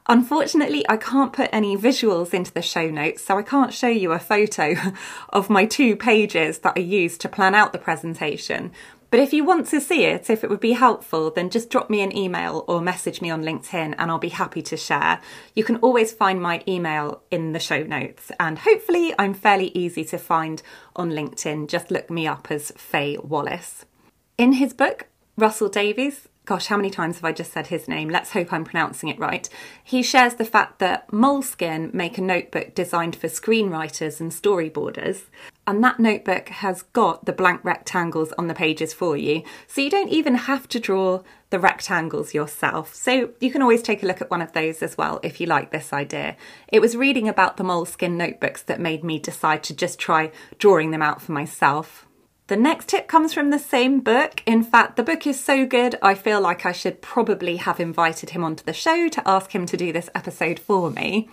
Unfortunately, 0.07 0.85
I 0.89 0.97
can't 0.97 1.33
put 1.33 1.51
any 1.53 1.77
visuals 1.77 2.33
into 2.33 2.53
the 2.53 2.63
show 2.63 2.91
notes, 2.91 3.23
so 3.23 3.37
I 3.37 3.43
can't 3.43 3.73
show 3.73 3.89
you 3.89 4.13
a 4.13 4.19
photo 4.19 4.75
of 5.31 5.51
my 5.51 5.67
two 5.67 5.97
pages 5.97 6.59
that 6.59 6.75
I 6.77 6.81
used 6.81 7.21
to 7.23 7.29
plan 7.29 7.55
out 7.55 7.73
the 7.73 7.79
presentation. 7.79 8.71
But 9.11 9.21
if 9.21 9.33
you 9.33 9.45
want 9.45 9.67
to 9.69 9.81
see 9.81 10.05
it, 10.05 10.29
if 10.29 10.45
it 10.45 10.51
would 10.51 10.61
be 10.61 10.73
helpful, 10.73 11.31
then 11.31 11.49
just 11.49 11.71
drop 11.71 11.89
me 11.89 12.01
an 12.03 12.17
email 12.17 12.65
or 12.67 12.81
message 12.81 13.21
me 13.21 13.31
on 13.31 13.45
LinkedIn 13.45 13.95
and 13.97 14.11
I'll 14.11 14.19
be 14.19 14.29
happy 14.29 14.61
to 14.63 14.77
share. 14.77 15.21
You 15.55 15.63
can 15.63 15.77
always 15.77 16.13
find 16.13 16.43
my 16.43 16.65
email 16.67 17.23
in 17.31 17.53
the 17.53 17.61
show 17.61 17.83
notes, 17.83 18.31
and 18.39 18.59
hopefully, 18.59 19.15
I'm 19.19 19.33
fairly 19.33 19.69
easy 19.69 20.05
to 20.07 20.19
find 20.19 20.63
on 20.95 21.11
LinkedIn. 21.11 21.69
Just 21.69 21.91
look 21.91 22.11
me 22.11 22.27
up 22.27 22.51
as 22.51 22.73
Faye 22.73 23.17
Wallace. 23.19 23.87
In 24.37 24.55
his 24.55 24.75
book, 24.75 25.07
Russell 25.37 25.69
Davies 25.69 26.29
gosh, 26.47 26.67
how 26.67 26.77
many 26.77 26.91
times 26.91 27.17
have 27.17 27.25
I 27.25 27.33
just 27.33 27.53
said 27.53 27.69
his 27.69 27.89
name? 27.89 28.11
Let's 28.11 28.33
hope 28.33 28.53
I'm 28.53 28.65
pronouncing 28.65 29.09
it 29.09 29.19
right. 29.19 29.49
He 29.83 30.03
shares 30.03 30.35
the 30.35 30.45
fact 30.45 30.79
that 30.79 31.09
Moleskine 31.09 31.93
make 31.95 32.19
a 32.19 32.23
notebook 32.23 32.75
designed 32.75 33.17
for 33.17 33.29
screenwriters 33.29 34.21
and 34.21 34.31
storyboarders. 34.31 35.23
And 35.67 35.83
that 35.83 35.99
notebook 35.99 36.51
has 36.51 36.83
got 36.83 37.25
the 37.25 37.33
blank 37.33 37.65
rectangles 37.65 38.33
on 38.33 38.49
the 38.49 38.55
pages 38.55 38.93
for 38.93 39.17
you. 39.17 39.43
So 39.67 39.81
you 39.81 39.89
don't 39.89 40.11
even 40.11 40.35
have 40.35 40.69
to 40.69 40.81
draw 40.81 41.23
the 41.49 41.59
rectangles 41.59 42.35
yourself. 42.35 42.95
So 42.95 43.31
you 43.41 43.51
can 43.51 43.63
always 43.63 43.83
take 43.83 44.03
a 44.03 44.07
look 44.07 44.21
at 44.21 44.31
one 44.31 44.43
of 44.43 44.53
those 44.53 44.83
as 44.83 44.99
well 44.99 45.21
if 45.23 45.41
you 45.41 45.47
like 45.47 45.71
this 45.71 45.93
idea. 45.93 46.37
It 46.69 46.81
was 46.81 46.97
reading 46.97 47.29
about 47.29 47.57
the 47.57 47.65
Moleskine 47.65 48.17
notebooks 48.17 48.63
that 48.65 48.81
made 48.81 49.03
me 49.03 49.19
decide 49.19 49.63
to 49.65 49.75
just 49.75 49.99
try 49.99 50.31
drawing 50.59 50.91
them 50.91 51.03
out 51.03 51.23
for 51.23 51.33
myself. 51.33 52.07
The 52.47 52.57
next 52.59 52.91
tip 52.91 53.09
comes 53.09 53.33
from 53.33 53.49
the 53.49 53.59
same 53.59 54.01
book. 54.01 54.43
In 54.45 54.63
fact, 54.63 54.97
the 54.97 55.03
book 55.03 55.27
is 55.27 55.43
so 55.43 55.65
good, 55.65 55.95
I 56.03 56.15
feel 56.15 56.43
like 56.43 56.67
I 56.67 56.73
should 56.73 57.01
probably 57.01 57.57
have 57.57 57.81
invited 57.81 58.31
him 58.31 58.45
onto 58.45 58.63
the 58.63 58.75
show 58.75 59.09
to 59.09 59.27
ask 59.27 59.55
him 59.55 59.65
to 59.65 59.79
do 59.79 59.95
this 59.95 60.11
episode 60.15 60.59
for 60.59 60.91
me. 60.91 61.31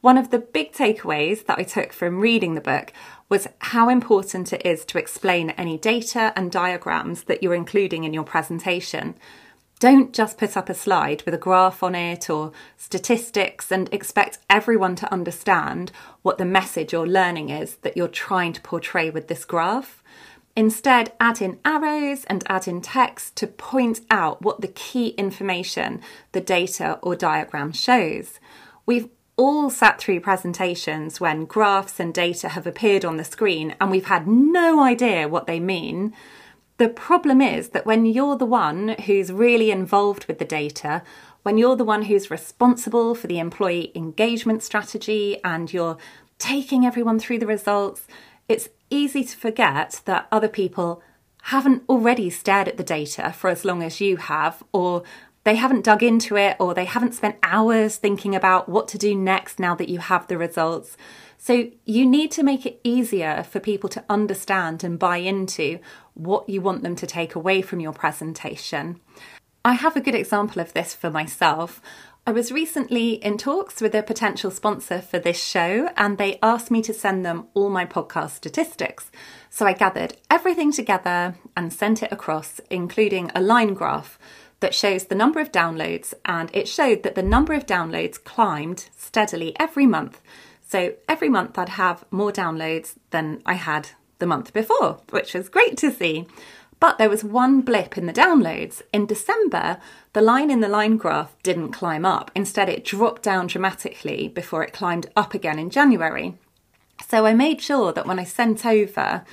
One 0.00 0.16
of 0.16 0.30
the 0.30 0.38
big 0.38 0.72
takeaways 0.72 1.44
that 1.44 1.58
I 1.58 1.62
took 1.62 1.92
from 1.92 2.20
reading 2.20 2.54
the 2.54 2.62
book 2.62 2.94
was 3.28 3.48
how 3.58 3.90
important 3.90 4.50
it 4.50 4.64
is 4.64 4.86
to 4.86 4.98
explain 4.98 5.50
any 5.50 5.76
data 5.76 6.32
and 6.34 6.50
diagrams 6.50 7.24
that 7.24 7.42
you're 7.42 7.54
including 7.54 8.04
in 8.04 8.14
your 8.14 8.24
presentation. 8.24 9.14
Don't 9.78 10.14
just 10.14 10.38
put 10.38 10.56
up 10.56 10.70
a 10.70 10.74
slide 10.74 11.22
with 11.26 11.34
a 11.34 11.38
graph 11.38 11.82
on 11.82 11.94
it 11.94 12.30
or 12.30 12.52
statistics 12.78 13.70
and 13.70 13.92
expect 13.92 14.38
everyone 14.48 14.96
to 14.96 15.12
understand 15.12 15.92
what 16.22 16.38
the 16.38 16.46
message 16.46 16.94
or 16.94 17.06
learning 17.06 17.50
is 17.50 17.76
that 17.82 17.94
you're 17.94 18.08
trying 18.08 18.54
to 18.54 18.62
portray 18.62 19.10
with 19.10 19.28
this 19.28 19.44
graph. 19.44 20.02
Instead, 20.56 21.12
add 21.20 21.42
in 21.42 21.58
arrows 21.66 22.24
and 22.24 22.42
add 22.48 22.66
in 22.66 22.80
text 22.80 23.36
to 23.36 23.46
point 23.46 24.00
out 24.10 24.40
what 24.40 24.62
the 24.62 24.68
key 24.68 25.08
information 25.10 26.00
the 26.32 26.40
data 26.40 26.98
or 27.02 27.14
diagram 27.14 27.72
shows. 27.72 28.40
We've 28.86 29.10
all 29.36 29.68
sat 29.68 30.00
through 30.00 30.20
presentations 30.20 31.20
when 31.20 31.44
graphs 31.44 32.00
and 32.00 32.14
data 32.14 32.48
have 32.48 32.66
appeared 32.66 33.04
on 33.04 33.18
the 33.18 33.24
screen 33.24 33.74
and 33.78 33.90
we've 33.90 34.06
had 34.06 34.26
no 34.26 34.82
idea 34.82 35.28
what 35.28 35.46
they 35.46 35.60
mean. 35.60 36.14
The 36.78 36.88
problem 36.88 37.42
is 37.42 37.70
that 37.70 37.84
when 37.84 38.06
you're 38.06 38.36
the 38.38 38.46
one 38.46 38.96
who's 39.04 39.30
really 39.30 39.70
involved 39.70 40.24
with 40.24 40.38
the 40.38 40.46
data, 40.46 41.02
when 41.42 41.58
you're 41.58 41.76
the 41.76 41.84
one 41.84 42.02
who's 42.02 42.30
responsible 42.30 43.14
for 43.14 43.26
the 43.26 43.38
employee 43.38 43.92
engagement 43.94 44.62
strategy 44.62 45.38
and 45.44 45.70
you're 45.70 45.98
taking 46.38 46.86
everyone 46.86 47.18
through 47.18 47.38
the 47.38 47.46
results, 47.46 48.06
it's 48.48 48.68
easy 48.90 49.24
to 49.24 49.36
forget 49.36 50.00
that 50.04 50.28
other 50.30 50.48
people 50.48 51.02
haven't 51.44 51.82
already 51.88 52.28
stared 52.30 52.68
at 52.68 52.76
the 52.76 52.82
data 52.82 53.32
for 53.32 53.50
as 53.50 53.64
long 53.64 53.82
as 53.82 54.00
you 54.00 54.16
have, 54.16 54.62
or 54.72 55.02
they 55.44 55.54
haven't 55.54 55.84
dug 55.84 56.02
into 56.02 56.36
it, 56.36 56.56
or 56.58 56.74
they 56.74 56.84
haven't 56.84 57.14
spent 57.14 57.36
hours 57.42 57.96
thinking 57.96 58.34
about 58.34 58.68
what 58.68 58.88
to 58.88 58.98
do 58.98 59.14
next 59.14 59.60
now 59.60 59.74
that 59.76 59.88
you 59.88 59.98
have 59.98 60.26
the 60.26 60.36
results. 60.36 60.96
So, 61.38 61.70
you 61.84 62.06
need 62.06 62.32
to 62.32 62.42
make 62.42 62.66
it 62.66 62.80
easier 62.82 63.44
for 63.44 63.60
people 63.60 63.88
to 63.90 64.04
understand 64.08 64.82
and 64.82 64.98
buy 64.98 65.18
into 65.18 65.78
what 66.14 66.48
you 66.48 66.60
want 66.60 66.82
them 66.82 66.96
to 66.96 67.06
take 67.06 67.34
away 67.34 67.62
from 67.62 67.78
your 67.78 67.92
presentation. 67.92 69.00
I 69.64 69.74
have 69.74 69.96
a 69.96 70.00
good 70.00 70.14
example 70.14 70.62
of 70.62 70.72
this 70.72 70.94
for 70.94 71.10
myself. 71.10 71.80
I 72.28 72.32
was 72.32 72.50
recently 72.50 73.24
in 73.24 73.38
talks 73.38 73.80
with 73.80 73.94
a 73.94 74.02
potential 74.02 74.50
sponsor 74.50 75.00
for 75.00 75.20
this 75.20 75.40
show, 75.40 75.90
and 75.96 76.18
they 76.18 76.40
asked 76.42 76.72
me 76.72 76.82
to 76.82 76.92
send 76.92 77.24
them 77.24 77.46
all 77.54 77.70
my 77.70 77.86
podcast 77.86 78.30
statistics. 78.30 79.12
So 79.48 79.64
I 79.64 79.74
gathered 79.74 80.16
everything 80.28 80.72
together 80.72 81.36
and 81.56 81.72
sent 81.72 82.02
it 82.02 82.10
across, 82.10 82.60
including 82.68 83.30
a 83.32 83.40
line 83.40 83.74
graph 83.74 84.18
that 84.58 84.74
shows 84.74 85.04
the 85.04 85.14
number 85.14 85.38
of 85.38 85.52
downloads, 85.52 86.14
and 86.24 86.50
it 86.52 86.66
showed 86.66 87.04
that 87.04 87.14
the 87.14 87.22
number 87.22 87.52
of 87.52 87.64
downloads 87.64 88.22
climbed 88.22 88.88
steadily 88.96 89.54
every 89.60 89.86
month. 89.86 90.20
So 90.66 90.94
every 91.08 91.28
month 91.28 91.56
I'd 91.56 91.68
have 91.68 92.04
more 92.10 92.32
downloads 92.32 92.96
than 93.10 93.40
I 93.46 93.54
had 93.54 93.90
the 94.18 94.26
month 94.26 94.52
before, 94.52 95.00
which 95.10 95.32
was 95.32 95.48
great 95.48 95.76
to 95.76 95.92
see. 95.92 96.26
But 96.78 96.98
there 96.98 97.08
was 97.08 97.24
one 97.24 97.62
blip 97.62 97.96
in 97.96 98.06
the 98.06 98.12
downloads. 98.12 98.82
In 98.92 99.06
December, 99.06 99.78
the 100.12 100.20
line 100.20 100.50
in 100.50 100.60
the 100.60 100.68
line 100.68 100.96
graph 100.96 101.34
didn't 101.42 101.72
climb 101.72 102.04
up. 102.04 102.30
Instead, 102.34 102.68
it 102.68 102.84
dropped 102.84 103.22
down 103.22 103.46
dramatically 103.46 104.28
before 104.28 104.62
it 104.62 104.72
climbed 104.72 105.06
up 105.16 105.32
again 105.32 105.58
in 105.58 105.70
January. 105.70 106.34
So 107.08 107.24
I 107.24 107.34
made 107.34 107.60
sure 107.60 107.92
that 107.92 108.06
when 108.06 108.18
I 108.18 108.24
sent 108.24 108.66
over 108.66 109.24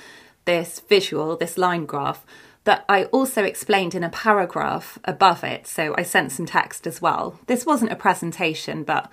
this 0.44 0.80
visual, 0.80 1.36
this 1.36 1.58
line 1.58 1.86
graph, 1.86 2.24
that 2.64 2.84
I 2.88 3.04
also 3.06 3.44
explained 3.44 3.94
in 3.94 4.04
a 4.04 4.08
paragraph 4.08 4.98
above 5.04 5.44
it. 5.44 5.66
So 5.66 5.94
I 5.98 6.02
sent 6.02 6.32
some 6.32 6.46
text 6.46 6.86
as 6.86 7.02
well. 7.02 7.38
This 7.46 7.66
wasn't 7.66 7.92
a 7.92 7.96
presentation, 7.96 8.84
but 8.84 9.10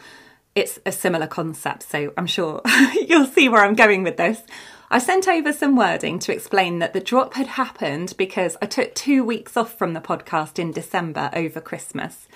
it's 0.56 0.80
a 0.86 0.92
similar 0.92 1.28
concept. 1.28 1.84
So 1.84 2.14
I'm 2.18 2.28
sure 2.28 2.62
you'll 3.08 3.26
see 3.26 3.50
where 3.50 3.64
I'm 3.64 3.76
going 3.76 4.04
with 4.04 4.18
this. 4.18 4.42
I 4.94 5.00
sent 5.00 5.26
over 5.26 5.54
some 5.54 5.78
wording 5.78 6.20
to 6.20 6.34
explain 6.34 6.80
that 6.80 6.92
the 6.92 7.00
drop 7.00 7.36
had 7.36 7.48
happened 7.48 8.14
because 8.18 8.58
I 8.62 8.66
took 8.66 8.94
two 8.94 9.24
weeks 9.24 9.56
off 9.56 9.78
from 9.78 9.94
the 9.94 10.02
podcast 10.02 10.60
in 10.60 10.74
December 10.74 11.30
over 11.32 11.62
Christmas. 11.62 12.28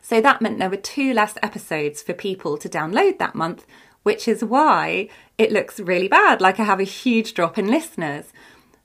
So 0.00 0.20
that 0.20 0.40
meant 0.40 0.60
there 0.60 0.70
were 0.70 0.76
two 0.76 1.12
less 1.12 1.36
episodes 1.42 2.02
for 2.02 2.12
people 2.12 2.56
to 2.58 2.68
download 2.68 3.18
that 3.18 3.34
month, 3.34 3.66
which 4.04 4.28
is 4.28 4.44
why 4.44 5.08
it 5.38 5.50
looks 5.50 5.80
really 5.80 6.06
bad, 6.06 6.40
like 6.40 6.60
I 6.60 6.64
have 6.64 6.78
a 6.78 6.84
huge 6.84 7.34
drop 7.34 7.58
in 7.58 7.66
listeners. 7.66 8.32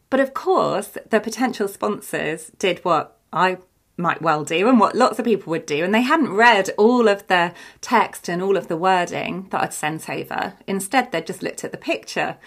But 0.10 0.22
of 0.22 0.34
course, 0.34 0.98
the 1.08 1.20
potential 1.20 1.68
sponsors 1.68 2.52
did 2.58 2.80
what 2.80 3.16
I 3.32 3.60
might 3.96 4.24
well 4.24 4.44
do 4.44 4.68
and 4.68 4.80
what 4.80 4.96
lots 4.96 5.20
of 5.20 5.26
people 5.26 5.52
would 5.52 5.68
do, 5.68 5.84
and 5.84 5.94
they 5.94 6.02
hadn't 6.02 6.34
read 6.34 6.72
all 6.80 7.08
of 7.08 7.28
the 7.28 7.54
text 7.80 8.28
and 8.28 8.42
all 8.42 8.58
of 8.58 8.70
the 8.70 8.78
wording 8.78 9.50
that 9.52 9.62
I'd 9.62 9.74
sent 9.74 10.10
over. 10.10 10.54
Instead, 10.66 11.12
they'd 11.12 11.28
just 11.28 11.44
looked 11.44 11.64
at 11.64 11.72
the 11.72 11.78
picture. 11.78 12.38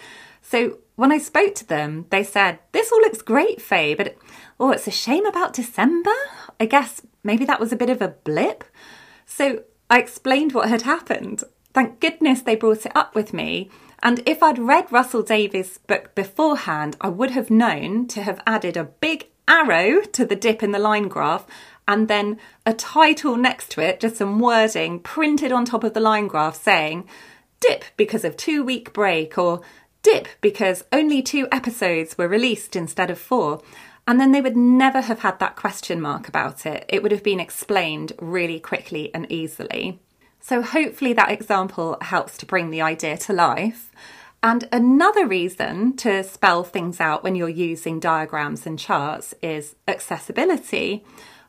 So 0.42 0.78
when 0.96 1.12
I 1.12 1.18
spoke 1.18 1.54
to 1.56 1.66
them, 1.66 2.06
they 2.10 2.24
said, 2.24 2.58
This 2.72 2.92
all 2.92 3.00
looks 3.00 3.22
great, 3.22 3.62
Faye, 3.62 3.94
but 3.94 4.16
oh, 4.60 4.70
it's 4.72 4.86
a 4.86 4.90
shame 4.90 5.24
about 5.24 5.54
December. 5.54 6.10
I 6.60 6.66
guess 6.66 7.00
maybe 7.22 7.44
that 7.46 7.60
was 7.60 7.72
a 7.72 7.76
bit 7.76 7.90
of 7.90 8.02
a 8.02 8.08
blip. 8.08 8.64
So 9.24 9.62
I 9.88 9.98
explained 9.98 10.52
what 10.52 10.68
had 10.68 10.82
happened. 10.82 11.42
Thank 11.72 12.00
goodness 12.00 12.42
they 12.42 12.56
brought 12.56 12.84
it 12.84 12.92
up 12.94 13.14
with 13.14 13.32
me. 13.32 13.70
And 14.02 14.20
if 14.26 14.42
I'd 14.42 14.58
read 14.58 14.90
Russell 14.90 15.22
Davies' 15.22 15.78
book 15.78 16.14
beforehand, 16.14 16.96
I 17.00 17.08
would 17.08 17.30
have 17.30 17.50
known 17.50 18.08
to 18.08 18.22
have 18.22 18.42
added 18.46 18.76
a 18.76 18.84
big 18.84 19.28
arrow 19.48 20.02
to 20.02 20.26
the 20.26 20.36
dip 20.36 20.62
in 20.62 20.72
the 20.72 20.78
line 20.78 21.08
graph 21.08 21.46
and 21.86 22.08
then 22.08 22.38
a 22.66 22.74
title 22.74 23.36
next 23.36 23.70
to 23.72 23.80
it, 23.80 24.00
just 24.00 24.16
some 24.16 24.38
wording 24.38 25.00
printed 25.00 25.52
on 25.52 25.64
top 25.64 25.84
of 25.84 25.94
the 25.94 26.00
line 26.00 26.26
graph 26.26 26.60
saying, 26.60 27.08
dip 27.60 27.84
because 27.96 28.24
of 28.24 28.36
two 28.36 28.64
week 28.64 28.92
break 28.92 29.38
or 29.38 29.60
dip 30.02 30.28
because 30.40 30.84
only 30.92 31.22
two 31.22 31.48
episodes 31.50 32.18
were 32.18 32.28
released 32.28 32.76
instead 32.76 33.10
of 33.10 33.18
four. 33.18 33.62
And 34.06 34.20
then 34.20 34.32
they 34.32 34.40
would 34.40 34.56
never 34.56 35.00
have 35.00 35.20
had 35.20 35.38
that 35.38 35.56
question 35.56 36.00
mark 36.00 36.28
about 36.28 36.66
it. 36.66 36.84
It 36.88 37.02
would 37.02 37.12
have 37.12 37.22
been 37.22 37.40
explained 37.40 38.12
really 38.20 38.58
quickly 38.58 39.14
and 39.14 39.30
easily. 39.30 40.00
So, 40.40 40.60
hopefully, 40.60 41.12
that 41.12 41.30
example 41.30 41.98
helps 42.00 42.36
to 42.38 42.46
bring 42.46 42.70
the 42.70 42.82
idea 42.82 43.16
to 43.18 43.32
life. 43.32 43.92
And 44.42 44.68
another 44.72 45.24
reason 45.24 45.96
to 45.98 46.24
spell 46.24 46.64
things 46.64 47.00
out 47.00 47.22
when 47.22 47.36
you're 47.36 47.48
using 47.48 48.00
diagrams 48.00 48.66
and 48.66 48.76
charts 48.76 49.34
is 49.40 49.76
accessibility. 49.86 51.04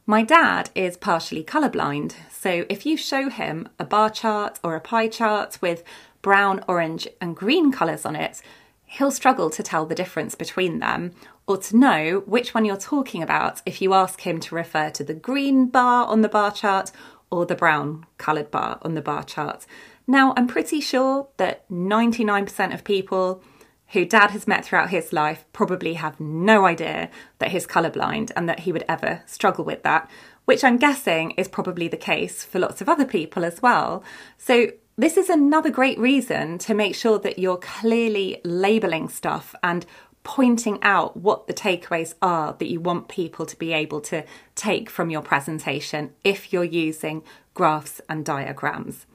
My 0.05 0.21
dad 0.21 0.69
is 0.75 0.95
partially 0.95 1.43
colourblind, 1.43 2.13
so 2.29 2.65
if 2.69 2.85
you 2.85 2.97
show 2.97 3.29
him 3.29 3.67
a 3.79 3.85
bar 3.85 4.11
chart 4.11 4.59
or 4.63 4.75
a 4.75 4.81
pie 4.81 5.07
chart 5.07 5.57
with 5.59 5.83
brown, 6.23 6.63
orange, 6.67 7.07
and 7.21 7.35
green 7.35 7.71
colours 7.71 8.03
on 8.03 8.15
it, 8.15 8.41
he'll 8.85 9.11
struggle 9.11 9.51
to 9.51 9.61
tell 9.61 9.85
the 9.85 9.93
difference 9.93 10.33
between 10.33 10.79
them 10.79 11.11
or 11.45 11.57
to 11.57 11.77
know 11.77 12.23
which 12.25 12.55
one 12.55 12.65
you're 12.65 12.77
talking 12.77 13.21
about 13.21 13.61
if 13.65 13.81
you 13.81 13.93
ask 13.93 14.21
him 14.21 14.39
to 14.39 14.55
refer 14.55 14.89
to 14.89 15.03
the 15.03 15.13
green 15.13 15.67
bar 15.67 16.07
on 16.07 16.21
the 16.21 16.29
bar 16.29 16.51
chart 16.51 16.91
or 17.29 17.45
the 17.45 17.55
brown 17.55 18.05
coloured 18.17 18.49
bar 18.49 18.79
on 18.81 18.93
the 18.95 19.01
bar 19.01 19.23
chart. 19.23 19.65
Now, 20.07 20.33
I'm 20.37 20.47
pretty 20.47 20.81
sure 20.81 21.27
that 21.37 21.69
99% 21.69 22.73
of 22.73 22.83
people 22.83 23.43
who 23.89 24.05
dad 24.05 24.31
has 24.31 24.47
met 24.47 24.65
throughout 24.65 24.89
his 24.89 25.13
life 25.13 25.45
probably 25.53 25.95
have 25.95 26.19
no 26.19 26.65
idea 26.65 27.09
that 27.39 27.51
he's 27.51 27.67
colourblind 27.67 28.31
and 28.35 28.47
that 28.49 28.61
he 28.61 28.71
would 28.71 28.85
ever 28.87 29.21
struggle 29.25 29.65
with 29.65 29.83
that, 29.83 30.09
which 30.45 30.63
I'm 30.63 30.77
guessing 30.77 31.31
is 31.31 31.47
probably 31.47 31.87
the 31.87 31.97
case 31.97 32.43
for 32.43 32.59
lots 32.59 32.81
of 32.81 32.89
other 32.89 33.05
people 33.05 33.45
as 33.45 33.61
well. 33.61 34.03
So 34.37 34.71
this 34.97 35.17
is 35.17 35.29
another 35.29 35.69
great 35.69 35.97
reason 35.97 36.57
to 36.59 36.73
make 36.73 36.95
sure 36.95 37.17
that 37.19 37.39
you're 37.39 37.57
clearly 37.57 38.39
labeling 38.43 39.09
stuff 39.09 39.55
and 39.63 39.85
pointing 40.23 40.79
out 40.81 41.17
what 41.17 41.47
the 41.47 41.53
takeaways 41.53 42.13
are 42.21 42.53
that 42.53 42.69
you 42.69 42.79
want 42.79 43.09
people 43.09 43.45
to 43.45 43.57
be 43.57 43.73
able 43.73 43.99
to 43.99 44.23
take 44.55 44.89
from 44.89 45.09
your 45.09 45.21
presentation 45.21 46.11
if 46.23 46.53
you're 46.53 46.63
using 46.63 47.23
graphs 47.53 47.99
and 48.07 48.23
diagrams. 48.23 49.05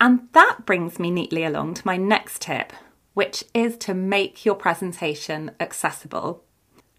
And 0.00 0.28
that 0.32 0.64
brings 0.64 0.98
me 0.98 1.10
neatly 1.10 1.44
along 1.44 1.74
to 1.74 1.86
my 1.86 1.96
next 1.96 2.42
tip, 2.42 2.72
which 3.14 3.44
is 3.52 3.76
to 3.78 3.94
make 3.94 4.44
your 4.44 4.54
presentation 4.54 5.50
accessible. 5.58 6.44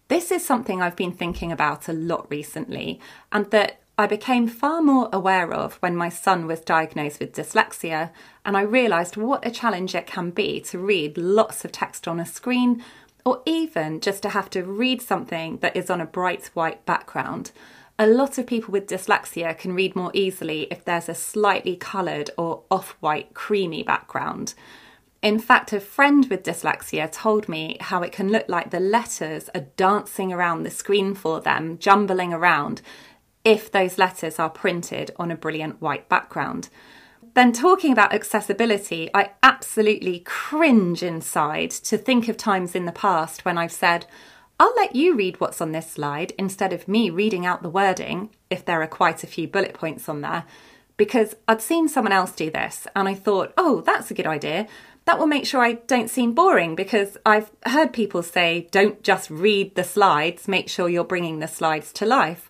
This 0.08 0.30
is 0.30 0.44
something 0.44 0.82
I've 0.82 0.96
been 0.96 1.12
thinking 1.12 1.50
about 1.50 1.88
a 1.88 1.92
lot 1.92 2.26
recently, 2.30 3.00
and 3.32 3.50
that 3.52 3.79
I 4.00 4.06
became 4.06 4.48
far 4.48 4.80
more 4.80 5.10
aware 5.12 5.52
of 5.52 5.74
when 5.82 5.94
my 5.94 6.08
son 6.08 6.46
was 6.46 6.60
diagnosed 6.60 7.20
with 7.20 7.34
dyslexia, 7.34 8.12
and 8.46 8.56
I 8.56 8.62
realised 8.62 9.18
what 9.18 9.46
a 9.46 9.50
challenge 9.50 9.94
it 9.94 10.06
can 10.06 10.30
be 10.30 10.58
to 10.62 10.78
read 10.78 11.18
lots 11.18 11.66
of 11.66 11.72
text 11.72 12.08
on 12.08 12.18
a 12.18 12.24
screen, 12.24 12.82
or 13.26 13.42
even 13.44 14.00
just 14.00 14.22
to 14.22 14.30
have 14.30 14.48
to 14.50 14.62
read 14.62 15.02
something 15.02 15.58
that 15.58 15.76
is 15.76 15.90
on 15.90 16.00
a 16.00 16.06
bright 16.06 16.46
white 16.54 16.86
background. 16.86 17.50
A 17.98 18.06
lot 18.06 18.38
of 18.38 18.46
people 18.46 18.72
with 18.72 18.86
dyslexia 18.86 19.58
can 19.58 19.74
read 19.74 19.94
more 19.94 20.12
easily 20.14 20.62
if 20.70 20.82
there's 20.82 21.10
a 21.10 21.14
slightly 21.14 21.76
coloured 21.76 22.30
or 22.38 22.62
off 22.70 22.96
white 23.00 23.34
creamy 23.34 23.82
background. 23.82 24.54
In 25.20 25.38
fact, 25.38 25.74
a 25.74 25.80
friend 25.80 26.26
with 26.30 26.44
dyslexia 26.44 27.12
told 27.12 27.50
me 27.50 27.76
how 27.78 28.00
it 28.02 28.12
can 28.12 28.32
look 28.32 28.48
like 28.48 28.70
the 28.70 28.80
letters 28.80 29.50
are 29.54 29.66
dancing 29.76 30.32
around 30.32 30.62
the 30.62 30.70
screen 30.70 31.14
for 31.14 31.42
them, 31.42 31.76
jumbling 31.76 32.32
around, 32.32 32.80
if 33.44 33.70
those 33.70 33.98
letters 33.98 34.38
are 34.38 34.50
printed 34.50 35.10
on 35.16 35.30
a 35.30 35.36
brilliant 35.36 35.80
white 35.80 36.08
background. 36.08 36.68
Then, 37.34 37.52
talking 37.52 37.92
about 37.92 38.12
accessibility, 38.12 39.08
I 39.14 39.30
absolutely 39.42 40.20
cringe 40.20 41.02
inside 41.02 41.70
to 41.70 41.96
think 41.96 42.28
of 42.28 42.36
times 42.36 42.74
in 42.74 42.86
the 42.86 42.92
past 42.92 43.44
when 43.44 43.56
I've 43.56 43.72
said, 43.72 44.06
I'll 44.58 44.74
let 44.76 44.96
you 44.96 45.14
read 45.14 45.40
what's 45.40 45.60
on 45.60 45.72
this 45.72 45.92
slide 45.92 46.32
instead 46.38 46.72
of 46.72 46.88
me 46.88 47.08
reading 47.08 47.46
out 47.46 47.62
the 47.62 47.70
wording, 47.70 48.30
if 48.50 48.64
there 48.64 48.82
are 48.82 48.88
quite 48.88 49.22
a 49.22 49.28
few 49.28 49.46
bullet 49.46 49.74
points 49.74 50.08
on 50.08 50.20
there, 50.20 50.44
because 50.96 51.34
I'd 51.48 51.62
seen 51.62 51.88
someone 51.88 52.12
else 52.12 52.32
do 52.32 52.50
this 52.50 52.86
and 52.94 53.08
I 53.08 53.14
thought, 53.14 53.54
oh, 53.56 53.80
that's 53.80 54.10
a 54.10 54.14
good 54.14 54.26
idea 54.26 54.66
that 55.04 55.18
will 55.18 55.26
make 55.26 55.46
sure 55.46 55.62
I 55.62 55.72
don't 55.72 56.10
seem 56.10 56.34
boring 56.34 56.74
because 56.74 57.16
I've 57.24 57.50
heard 57.66 57.92
people 57.92 58.22
say, 58.22 58.68
don't 58.70 59.02
just 59.02 59.30
read 59.30 59.74
the 59.74 59.84
slides, 59.84 60.46
make 60.46 60.68
sure 60.68 60.88
you're 60.88 61.04
bringing 61.04 61.38
the 61.38 61.48
slides 61.48 61.92
to 61.94 62.06
life. 62.06 62.49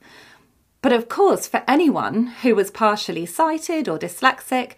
But 0.82 0.92
of 0.92 1.08
course, 1.08 1.46
for 1.46 1.62
anyone 1.68 2.28
who 2.42 2.54
was 2.54 2.70
partially 2.70 3.26
sighted 3.26 3.88
or 3.88 3.98
dyslexic, 3.98 4.72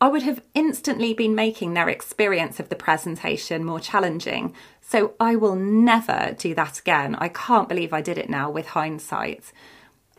I 0.00 0.08
would 0.08 0.22
have 0.22 0.42
instantly 0.54 1.12
been 1.12 1.34
making 1.34 1.74
their 1.74 1.88
experience 1.88 2.60
of 2.60 2.68
the 2.68 2.76
presentation 2.76 3.64
more 3.64 3.80
challenging. 3.80 4.54
So 4.80 5.14
I 5.18 5.34
will 5.34 5.56
never 5.56 6.36
do 6.38 6.54
that 6.54 6.78
again. 6.78 7.16
I 7.16 7.28
can't 7.28 7.68
believe 7.68 7.92
I 7.92 8.00
did 8.00 8.18
it 8.18 8.30
now 8.30 8.48
with 8.50 8.68
hindsight. 8.68 9.52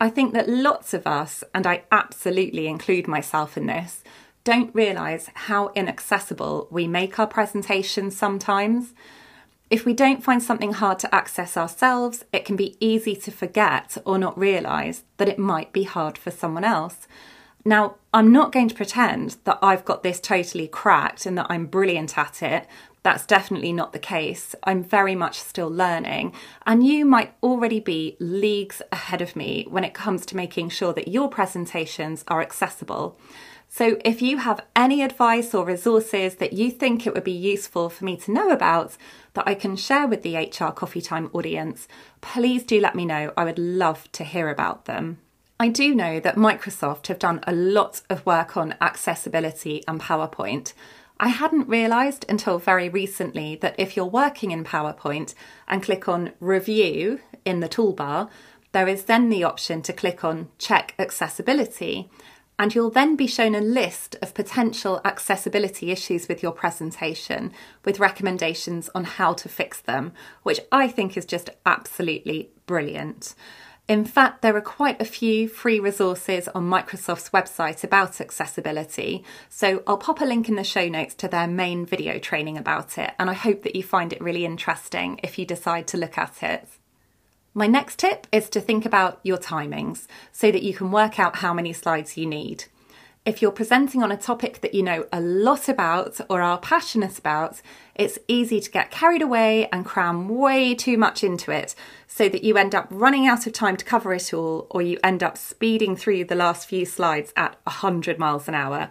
I 0.01 0.09
think 0.09 0.33
that 0.33 0.49
lots 0.49 0.93
of 0.93 1.07
us, 1.07 1.43
and 1.53 1.65
I 1.65 1.83
absolutely 1.91 2.67
include 2.67 3.07
myself 3.07 3.57
in 3.57 3.67
this, 3.67 4.03
don't 4.43 4.73
realise 4.73 5.29
how 5.33 5.71
inaccessible 5.75 6.67
we 6.71 6.87
make 6.87 7.19
our 7.19 7.27
presentations 7.27 8.15
sometimes. 8.15 8.93
If 9.69 9.85
we 9.85 9.93
don't 9.93 10.23
find 10.23 10.41
something 10.41 10.73
hard 10.73 10.97
to 10.99 11.13
access 11.13 11.55
ourselves, 11.55 12.25
it 12.33 12.43
can 12.43 12.55
be 12.55 12.75
easy 12.79 13.15
to 13.17 13.31
forget 13.31 13.97
or 14.03 14.17
not 14.17 14.37
realise 14.37 15.03
that 15.17 15.29
it 15.29 15.37
might 15.37 15.71
be 15.71 15.83
hard 15.83 16.17
for 16.17 16.31
someone 16.31 16.63
else. 16.63 17.07
Now, 17.63 17.95
I'm 18.11 18.31
not 18.31 18.51
going 18.51 18.69
to 18.69 18.75
pretend 18.75 19.37
that 19.43 19.59
I've 19.61 19.85
got 19.85 20.01
this 20.01 20.19
totally 20.19 20.67
cracked 20.67 21.27
and 21.27 21.37
that 21.37 21.47
I'm 21.49 21.67
brilliant 21.67 22.17
at 22.17 22.41
it. 22.41 22.65
That's 23.03 23.27
definitely 23.27 23.71
not 23.71 23.93
the 23.93 23.99
case. 23.99 24.55
I'm 24.63 24.83
very 24.83 25.13
much 25.13 25.39
still 25.39 25.69
learning, 25.69 26.33
and 26.65 26.85
you 26.85 27.05
might 27.05 27.33
already 27.43 27.79
be 27.79 28.17
leagues 28.19 28.81
ahead 28.91 29.21
of 29.21 29.35
me 29.35 29.67
when 29.69 29.83
it 29.83 29.93
comes 29.93 30.25
to 30.27 30.35
making 30.35 30.69
sure 30.69 30.93
that 30.93 31.07
your 31.07 31.29
presentations 31.29 32.25
are 32.27 32.41
accessible. 32.41 33.19
So, 33.71 33.97
if 34.03 34.19
you 34.19 34.37
have 34.37 34.65
any 34.75 35.03
advice 35.03 35.53
or 35.53 35.63
resources 35.63 36.35
that 36.35 36.53
you 36.53 36.71
think 36.71 37.05
it 37.05 37.13
would 37.13 37.23
be 37.23 37.31
useful 37.31 37.87
for 37.89 38.03
me 38.03 38.17
to 38.17 38.31
know 38.31 38.49
about 38.49 38.97
that 39.35 39.47
I 39.47 39.53
can 39.53 39.75
share 39.75 40.07
with 40.07 40.23
the 40.23 40.35
HR 40.35 40.71
Coffee 40.71 41.01
Time 41.01 41.29
audience, 41.33 41.87
please 42.19 42.63
do 42.63 42.81
let 42.81 42.95
me 42.95 43.05
know. 43.05 43.31
I 43.37 43.45
would 43.45 43.59
love 43.59 44.11
to 44.13 44.23
hear 44.23 44.49
about 44.49 44.85
them. 44.85 45.19
I 45.59 45.67
do 45.67 45.93
know 45.93 46.19
that 46.19 46.35
Microsoft 46.35 47.07
have 47.07 47.19
done 47.19 47.41
a 47.45 47.53
lot 47.53 48.01
of 48.09 48.25
work 48.25 48.57
on 48.57 48.75
accessibility 48.81 49.83
and 49.87 50.01
PowerPoint. 50.01 50.73
I 51.19 51.27
hadn't 51.27 51.67
realised 51.67 52.25
until 52.27 52.57
very 52.57 52.89
recently 52.89 53.55
that 53.57 53.75
if 53.77 53.95
you're 53.95 54.05
working 54.05 54.49
in 54.49 54.63
PowerPoint 54.63 55.35
and 55.67 55.83
click 55.83 56.09
on 56.09 56.31
Review 56.39 57.19
in 57.45 57.59
the 57.59 57.69
toolbar, 57.69 58.29
there 58.71 58.87
is 58.87 59.03
then 59.03 59.29
the 59.29 59.43
option 59.43 59.83
to 59.83 59.93
click 59.93 60.23
on 60.23 60.49
Check 60.57 60.95
Accessibility 60.97 62.09
and 62.59 62.75
you'll 62.75 62.91
then 62.91 63.15
be 63.15 63.25
shown 63.25 63.55
a 63.55 63.61
list 63.61 64.17
of 64.21 64.33
potential 64.33 64.99
accessibility 65.05 65.89
issues 65.91 66.27
with 66.27 66.43
your 66.43 66.51
presentation 66.51 67.53
with 67.85 67.99
recommendations 67.99 68.89
on 68.93 69.05
how 69.05 69.31
to 69.33 69.47
fix 69.47 69.79
them, 69.79 70.11
which 70.43 70.59
I 70.69 70.89
think 70.89 71.15
is 71.15 71.25
just 71.25 71.49
absolutely 71.65 72.51
brilliant. 72.65 73.33
In 73.87 74.05
fact, 74.05 74.43
there 74.43 74.55
are 74.55 74.61
quite 74.61 75.01
a 75.01 75.05
few 75.05 75.47
free 75.47 75.79
resources 75.79 76.47
on 76.49 76.69
Microsoft's 76.69 77.31
website 77.31 77.83
about 77.83 78.21
accessibility, 78.21 79.23
so 79.49 79.81
I'll 79.87 79.97
pop 79.97 80.21
a 80.21 80.25
link 80.25 80.47
in 80.47 80.55
the 80.55 80.63
show 80.63 80.87
notes 80.87 81.15
to 81.15 81.27
their 81.27 81.47
main 81.47 81.87
video 81.87 82.19
training 82.19 82.57
about 82.57 82.99
it, 82.99 83.13
and 83.17 83.31
I 83.31 83.33
hope 83.33 83.63
that 83.63 83.75
you 83.75 83.81
find 83.81 84.13
it 84.13 84.21
really 84.21 84.45
interesting 84.45 85.19
if 85.23 85.39
you 85.39 85.45
decide 85.45 85.87
to 85.87 85.97
look 85.97 86.19
at 86.19 86.43
it. 86.43 86.67
My 87.53 87.67
next 87.67 87.99
tip 87.99 88.27
is 88.31 88.49
to 88.51 88.61
think 88.61 88.85
about 88.85 89.19
your 89.23 89.37
timings 89.37 90.05
so 90.31 90.51
that 90.51 90.63
you 90.63 90.73
can 90.73 90.91
work 90.91 91.19
out 91.19 91.37
how 91.37 91.53
many 91.53 91.73
slides 91.73 92.15
you 92.15 92.25
need. 92.25 92.65
If 93.25 93.41
you're 93.41 93.51
presenting 93.51 94.01
on 94.01 94.11
a 94.11 94.17
topic 94.17 94.61
that 94.61 94.73
you 94.73 94.81
know 94.81 95.05
a 95.11 95.19
lot 95.19 95.67
about 95.67 96.21
or 96.29 96.41
are 96.41 96.57
passionate 96.57 97.19
about, 97.19 97.61
it's 97.95 98.17
easy 98.27 98.59
to 98.61 98.71
get 98.71 98.91
carried 98.91 99.21
away 99.21 99.67
and 99.73 99.85
cram 99.85 100.29
way 100.29 100.73
too 100.73 100.97
much 100.97 101.23
into 101.23 101.51
it 101.51 101.75
so 102.07 102.29
that 102.29 102.43
you 102.43 102.55
end 102.57 102.73
up 102.73 102.87
running 102.89 103.27
out 103.27 103.45
of 103.45 103.53
time 103.53 103.77
to 103.77 103.85
cover 103.85 104.13
it 104.13 104.33
all 104.33 104.67
or 104.69 104.81
you 104.81 104.97
end 105.03 105.21
up 105.21 105.37
speeding 105.37 105.95
through 105.95 106.25
the 106.25 106.35
last 106.35 106.67
few 106.67 106.85
slides 106.85 107.33
at 107.35 107.59
100 107.63 108.17
miles 108.17 108.47
an 108.47 108.55
hour. 108.55 108.89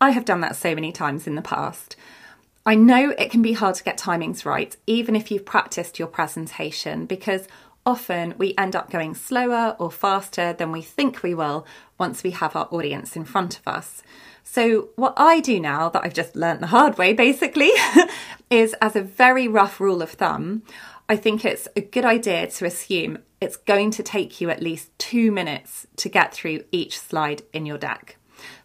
I 0.00 0.10
have 0.10 0.24
done 0.24 0.40
that 0.40 0.56
so 0.56 0.74
many 0.74 0.92
times 0.92 1.26
in 1.26 1.36
the 1.36 1.42
past. 1.42 1.94
I 2.66 2.74
know 2.74 3.10
it 3.10 3.30
can 3.30 3.42
be 3.42 3.54
hard 3.54 3.76
to 3.76 3.84
get 3.84 3.98
timings 3.98 4.44
right, 4.44 4.76
even 4.86 5.16
if 5.16 5.30
you've 5.30 5.44
practiced 5.44 5.98
your 5.98 6.08
presentation, 6.08 7.06
because 7.06 7.48
often 7.84 8.34
we 8.38 8.54
end 8.56 8.76
up 8.76 8.90
going 8.90 9.14
slower 9.14 9.76
or 9.78 9.90
faster 9.90 10.52
than 10.52 10.72
we 10.72 10.82
think 10.82 11.22
we 11.22 11.34
will 11.34 11.66
once 11.98 12.22
we 12.22 12.30
have 12.32 12.54
our 12.56 12.68
audience 12.70 13.16
in 13.16 13.24
front 13.24 13.58
of 13.58 13.66
us. 13.66 14.02
So, 14.44 14.90
what 14.96 15.14
I 15.16 15.40
do 15.40 15.60
now 15.60 15.88
that 15.88 16.04
I've 16.04 16.14
just 16.14 16.36
learnt 16.36 16.60
the 16.60 16.66
hard 16.68 16.98
way 16.98 17.12
basically 17.12 17.70
is 18.50 18.74
as 18.80 18.96
a 18.96 19.02
very 19.02 19.48
rough 19.48 19.80
rule 19.80 20.02
of 20.02 20.10
thumb, 20.10 20.62
I 21.08 21.16
think 21.16 21.44
it's 21.44 21.68
a 21.76 21.80
good 21.80 22.04
idea 22.04 22.46
to 22.46 22.64
assume 22.64 23.18
it's 23.40 23.56
going 23.56 23.90
to 23.92 24.02
take 24.02 24.40
you 24.40 24.50
at 24.50 24.62
least 24.62 24.96
two 24.98 25.32
minutes 25.32 25.86
to 25.96 26.08
get 26.08 26.32
through 26.32 26.64
each 26.70 26.98
slide 26.98 27.42
in 27.52 27.66
your 27.66 27.78
deck. 27.78 28.16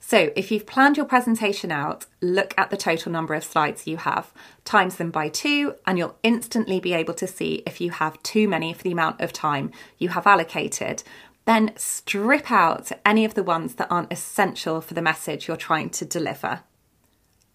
So, 0.10 0.32
if 0.38 0.52
you've 0.52 0.66
planned 0.66 0.96
your 0.96 1.06
presentation 1.06 1.70
out, 1.70 2.06
look 2.22 2.54
at 2.58 2.70
the 2.70 2.78
total 2.78 3.12
number 3.12 3.34
of 3.34 3.44
slides 3.44 3.88
you 3.88 3.98
have, 3.98 4.32
times 4.64 4.96
them 4.96 5.12
by 5.12 5.28
two, 5.28 5.76
and 5.86 5.98
you'll 5.98 6.16
instantly 6.24 6.80
be 6.80 6.94
able 6.94 7.14
to 7.16 7.28
see 7.28 7.62
if 7.66 7.82
you 7.82 7.92
have 7.92 8.24
too 8.24 8.48
many 8.48 8.72
for 8.72 8.84
the 8.84 8.94
amount 8.94 9.20
of 9.20 9.34
time 9.34 9.70
you 9.98 10.08
have 10.08 10.26
allocated. 10.26 11.04
Then 11.44 11.74
strip 11.76 12.50
out 12.50 12.90
any 13.06 13.26
of 13.26 13.34
the 13.34 13.44
ones 13.44 13.76
that 13.76 13.92
aren't 13.92 14.14
essential 14.14 14.80
for 14.80 14.94
the 14.94 15.02
message 15.02 15.46
you're 15.46 15.58
trying 15.58 15.90
to 15.90 16.06
deliver. 16.06 16.62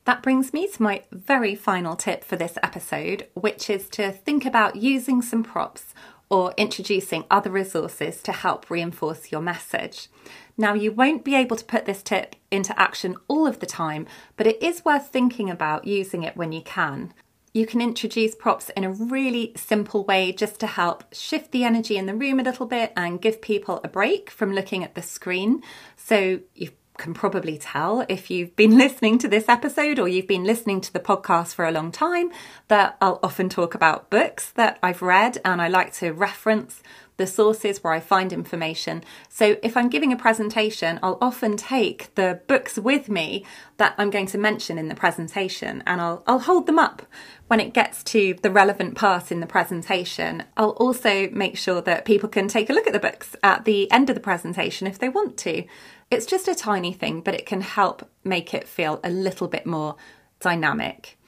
That 0.05 0.23
brings 0.23 0.53
me 0.53 0.69
to 0.69 0.83
my 0.83 1.05
very 1.11 1.55
final 1.55 1.97
tip 1.97 2.23
for 2.23 2.37
this 2.37 2.59
episode, 2.62 3.29
which 3.33 3.71
is 3.71 3.88
to 3.91 4.12
think 4.12 4.45
about 4.45 4.77
using 4.77 5.23
some 5.23 5.43
props 5.43 5.95
or 6.29 6.53
introducing 6.57 7.25
other 7.31 7.51
resources 7.51 8.23
to 8.23 8.33
help 8.33 8.69
reinforce 8.71 9.31
your 9.33 9.41
message. 9.41 10.09
Now, 10.57 10.75
you 10.75 10.93
won't 10.93 11.25
be 11.25 11.35
able 11.35 11.57
to 11.57 11.65
put 11.65 11.87
this 11.87 12.03
tip 12.03 12.37
into 12.51 12.79
action 12.79 13.17
all 13.29 13.47
of 13.47 13.61
the 13.61 13.67
time, 13.67 14.07
but 14.37 14.47
it 14.47 14.62
is 14.62 14.85
worth 14.85 15.09
thinking 15.09 15.51
about 15.51 15.87
using 15.87 16.23
it 16.23 16.37
when 16.37 16.53
you 16.53 16.62
can. 16.62 17.15
You 17.55 17.67
can 17.67 17.81
introduce 17.81 18.35
props 18.35 18.71
in 18.71 18.85
a 18.85 18.91
really 18.91 19.53
simple 19.57 20.05
way 20.05 20.33
just 20.33 20.59
to 20.61 20.67
help 20.67 21.05
shift 21.12 21.53
the 21.53 21.65
energy 21.65 21.97
in 21.97 22.07
the 22.07 22.15
room 22.15 22.41
a 22.41 22.43
little 22.43 22.67
bit 22.67 22.93
and 22.97 23.21
give 23.21 23.43
people 23.43 23.81
a 23.85 23.88
break 23.88 24.31
from 24.31 24.55
looking 24.55 24.83
at 24.83 24.95
the 24.95 25.03
screen. 25.03 25.62
So 25.97 26.41
you've 26.55 26.73
can 26.99 27.15
probably 27.15 27.59
tell 27.59 28.05
if 28.09 28.31
you've 28.31 28.55
been 28.55 28.77
listening 28.85 29.19
to 29.19 29.29
this 29.29 29.49
episode 29.49 29.99
or 29.99 30.09
you've 30.09 30.27
been 30.27 30.45
listening 30.45 30.81
to 30.81 30.93
the 30.93 31.01
podcast 31.01 31.55
for 31.55 31.65
a 31.65 31.71
long 31.73 31.91
time 31.91 32.31
that 32.69 32.97
I'll 33.01 33.19
often 33.23 33.49
talk 33.49 33.75
about 33.75 34.11
books 34.11 34.51
that 34.53 34.79
I've 34.83 35.03
read 35.03 35.38
and 35.45 35.61
I 35.61 35.69
like 35.69 35.93
to 35.95 36.12
reference 36.12 36.83
the 37.16 37.27
sources 37.27 37.83
where 37.83 37.92
I 37.92 38.01
find 38.01 38.33
information. 38.33 39.05
So 39.29 39.57
if 39.62 39.77
I'm 39.77 39.88
giving 39.88 40.12
a 40.12 40.16
presentation, 40.16 40.98
I'll 41.03 41.18
often 41.20 41.57
take 41.57 42.14
the 42.14 42.40
books 42.46 42.79
with 42.79 43.09
me 43.09 43.44
that 43.77 43.94
I'm 43.98 44.11
going 44.11 44.27
to 44.27 44.38
mention 44.38 44.79
in 44.79 44.88
the 44.88 44.94
presentation 44.94 45.83
and 45.87 46.01
I'll, 46.01 46.22
I'll 46.27 46.40
hold 46.40 46.66
them 46.66 46.79
up 46.79 47.03
when 47.48 47.61
it 47.61 47.75
gets 47.75 48.03
to 48.05 48.35
the 48.42 48.51
relevant 48.51 48.94
part 48.94 49.31
in 49.31 49.40
the 49.40 49.46
presentation. 49.46 50.44
I'll 50.57 50.70
also 50.70 51.29
make 51.31 51.57
sure 51.59 51.83
that 51.83 52.05
people 52.05 52.29
can 52.29 52.48
take 52.48 52.70
a 52.70 52.72
look 52.72 52.87
at 52.87 52.92
the 52.92 52.98
books 52.98 53.37
at 53.42 53.64
the 53.64 53.90
end 53.90 54.09
of 54.09 54.14
the 54.14 54.20
presentation 54.20 54.87
if 54.87 54.98
they 54.98 55.09
want 55.09 55.37
to. 55.38 55.64
It's 56.11 56.27
just 56.27 56.48
a 56.48 56.55
tiny 56.55 56.92
thing, 56.92 57.20
but 57.20 57.35
it 57.35 57.46
can 57.46 57.61
help 57.61 58.09
make 58.25 58.55
it 58.55 58.68
feel 58.68 59.01
a 59.05 59.11
little 59.11 59.48
bit 59.48 59.66
more 59.66 59.96
dynamic. 60.40 61.18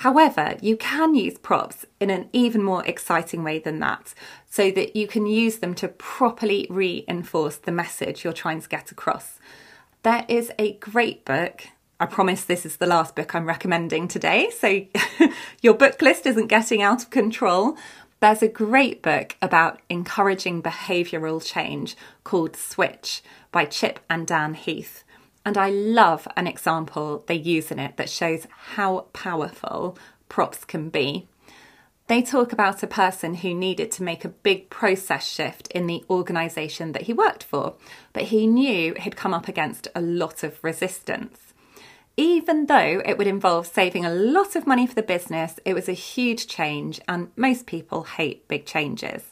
However, 0.00 0.56
you 0.62 0.78
can 0.78 1.14
use 1.14 1.36
props 1.36 1.84
in 2.00 2.08
an 2.08 2.30
even 2.32 2.62
more 2.62 2.82
exciting 2.86 3.44
way 3.44 3.58
than 3.58 3.80
that, 3.80 4.14
so 4.48 4.70
that 4.70 4.96
you 4.96 5.06
can 5.06 5.26
use 5.26 5.58
them 5.58 5.74
to 5.74 5.88
properly 5.88 6.66
reinforce 6.70 7.56
the 7.56 7.70
message 7.70 8.24
you're 8.24 8.32
trying 8.32 8.62
to 8.62 8.68
get 8.68 8.90
across. 8.90 9.38
There 10.02 10.24
is 10.26 10.52
a 10.58 10.72
great 10.72 11.26
book. 11.26 11.66
I 12.00 12.06
promise 12.06 12.44
this 12.44 12.64
is 12.64 12.78
the 12.78 12.86
last 12.86 13.14
book 13.14 13.34
I'm 13.34 13.46
recommending 13.46 14.08
today, 14.08 14.48
so 14.48 14.86
your 15.60 15.74
book 15.74 16.00
list 16.00 16.24
isn't 16.24 16.46
getting 16.46 16.80
out 16.80 17.02
of 17.02 17.10
control. 17.10 17.76
There's 18.20 18.42
a 18.42 18.48
great 18.48 19.02
book 19.02 19.36
about 19.42 19.82
encouraging 19.90 20.62
behavioural 20.62 21.44
change 21.44 21.94
called 22.24 22.56
Switch 22.56 23.20
by 23.52 23.66
Chip 23.66 24.00
and 24.08 24.26
Dan 24.26 24.54
Heath. 24.54 25.04
And 25.44 25.56
I 25.56 25.70
love 25.70 26.28
an 26.36 26.46
example 26.46 27.24
they 27.26 27.34
use 27.34 27.70
in 27.70 27.78
it 27.78 27.96
that 27.96 28.10
shows 28.10 28.46
how 28.74 29.06
powerful 29.12 29.96
props 30.28 30.64
can 30.64 30.90
be. 30.90 31.28
They 32.08 32.22
talk 32.22 32.52
about 32.52 32.82
a 32.82 32.88
person 32.88 33.34
who 33.34 33.54
needed 33.54 33.90
to 33.92 34.02
make 34.02 34.24
a 34.24 34.30
big 34.30 34.68
process 34.68 35.26
shift 35.26 35.68
in 35.68 35.86
the 35.86 36.04
organisation 36.10 36.92
that 36.92 37.02
he 37.02 37.12
worked 37.12 37.44
for, 37.44 37.74
but 38.12 38.24
he 38.24 38.48
knew 38.48 38.94
he'd 38.94 39.16
come 39.16 39.32
up 39.32 39.46
against 39.46 39.86
a 39.94 40.00
lot 40.00 40.42
of 40.42 40.58
resistance. 40.62 41.54
Even 42.16 42.66
though 42.66 43.00
it 43.06 43.16
would 43.16 43.28
involve 43.28 43.66
saving 43.66 44.04
a 44.04 44.12
lot 44.12 44.56
of 44.56 44.66
money 44.66 44.86
for 44.86 44.94
the 44.94 45.02
business, 45.02 45.60
it 45.64 45.72
was 45.72 45.88
a 45.88 45.92
huge 45.92 46.48
change, 46.48 47.00
and 47.06 47.30
most 47.36 47.64
people 47.66 48.02
hate 48.02 48.46
big 48.48 48.66
changes. 48.66 49.22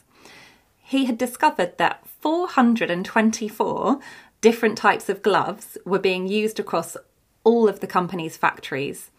He 0.81 1.05
had 1.05 1.17
discovered 1.17 1.77
that 1.77 2.07
424 2.21 3.99
different 4.41 4.77
types 4.77 5.09
of 5.09 5.21
gloves 5.21 5.77
were 5.85 5.99
being 5.99 6.27
used 6.27 6.59
across 6.59 6.95
all 7.43 7.67
of 7.67 7.79
the 7.79 7.87
company's 7.87 8.37
factories. 8.37 9.11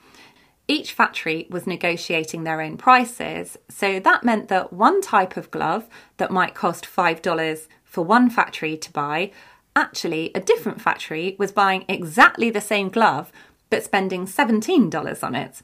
Each 0.68 0.92
factory 0.92 1.46
was 1.50 1.66
negotiating 1.66 2.44
their 2.44 2.60
own 2.60 2.76
prices, 2.76 3.58
so 3.68 3.98
that 3.98 4.24
meant 4.24 4.48
that 4.48 4.72
one 4.72 5.00
type 5.00 5.36
of 5.36 5.50
glove 5.50 5.88
that 6.18 6.30
might 6.30 6.54
cost 6.54 6.84
$5 6.86 7.66
for 7.84 8.04
one 8.04 8.30
factory 8.30 8.76
to 8.76 8.92
buy, 8.92 9.32
actually 9.74 10.30
a 10.34 10.40
different 10.40 10.80
factory 10.80 11.34
was 11.38 11.52
buying 11.52 11.84
exactly 11.88 12.50
the 12.50 12.60
same 12.60 12.88
glove 12.88 13.32
but 13.68 13.84
spending 13.84 14.26
$17 14.26 15.24
on 15.24 15.34
it. 15.34 15.62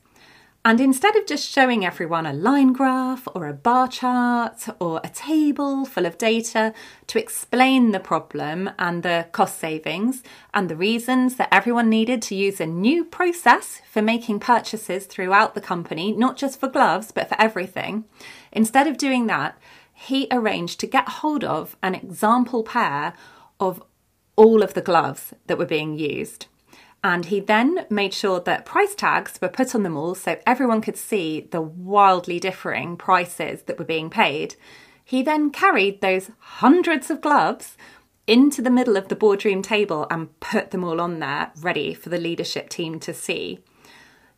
And 0.66 0.80
instead 0.80 1.14
of 1.14 1.26
just 1.26 1.48
showing 1.48 1.86
everyone 1.86 2.26
a 2.26 2.32
line 2.32 2.72
graph 2.72 3.28
or 3.36 3.46
a 3.46 3.52
bar 3.52 3.86
chart 3.86 4.66
or 4.80 5.00
a 5.04 5.08
table 5.08 5.84
full 5.84 6.06
of 6.06 6.18
data 6.18 6.74
to 7.06 7.20
explain 7.20 7.92
the 7.92 8.00
problem 8.00 8.70
and 8.76 9.04
the 9.04 9.28
cost 9.30 9.60
savings 9.60 10.24
and 10.52 10.68
the 10.68 10.74
reasons 10.74 11.36
that 11.36 11.54
everyone 11.54 11.88
needed 11.88 12.20
to 12.22 12.34
use 12.34 12.60
a 12.60 12.66
new 12.66 13.04
process 13.04 13.80
for 13.88 14.02
making 14.02 14.40
purchases 14.40 15.06
throughout 15.06 15.54
the 15.54 15.60
company, 15.60 16.10
not 16.10 16.36
just 16.36 16.58
for 16.58 16.66
gloves, 16.66 17.12
but 17.12 17.28
for 17.28 17.40
everything, 17.40 18.04
instead 18.50 18.88
of 18.88 18.98
doing 18.98 19.28
that, 19.28 19.56
he 19.94 20.26
arranged 20.32 20.80
to 20.80 20.88
get 20.88 21.08
hold 21.08 21.44
of 21.44 21.76
an 21.80 21.94
example 21.94 22.64
pair 22.64 23.12
of 23.60 23.80
all 24.34 24.64
of 24.64 24.74
the 24.74 24.82
gloves 24.82 25.32
that 25.46 25.58
were 25.58 25.64
being 25.64 25.96
used. 25.96 26.46
And 27.06 27.26
he 27.26 27.38
then 27.38 27.86
made 27.88 28.12
sure 28.12 28.40
that 28.40 28.66
price 28.66 28.96
tags 28.96 29.38
were 29.40 29.46
put 29.46 29.76
on 29.76 29.84
them 29.84 29.96
all 29.96 30.16
so 30.16 30.40
everyone 30.44 30.80
could 30.80 30.96
see 30.96 31.46
the 31.52 31.60
wildly 31.60 32.40
differing 32.40 32.96
prices 32.96 33.62
that 33.62 33.78
were 33.78 33.84
being 33.84 34.10
paid. 34.10 34.56
He 35.04 35.22
then 35.22 35.50
carried 35.50 36.00
those 36.00 36.32
hundreds 36.40 37.08
of 37.08 37.20
gloves 37.20 37.76
into 38.26 38.60
the 38.60 38.72
middle 38.72 38.96
of 38.96 39.06
the 39.06 39.14
boardroom 39.14 39.62
table 39.62 40.08
and 40.10 40.40
put 40.40 40.72
them 40.72 40.82
all 40.82 41.00
on 41.00 41.20
there, 41.20 41.52
ready 41.60 41.94
for 41.94 42.08
the 42.08 42.18
leadership 42.18 42.68
team 42.68 42.98
to 42.98 43.14
see. 43.14 43.60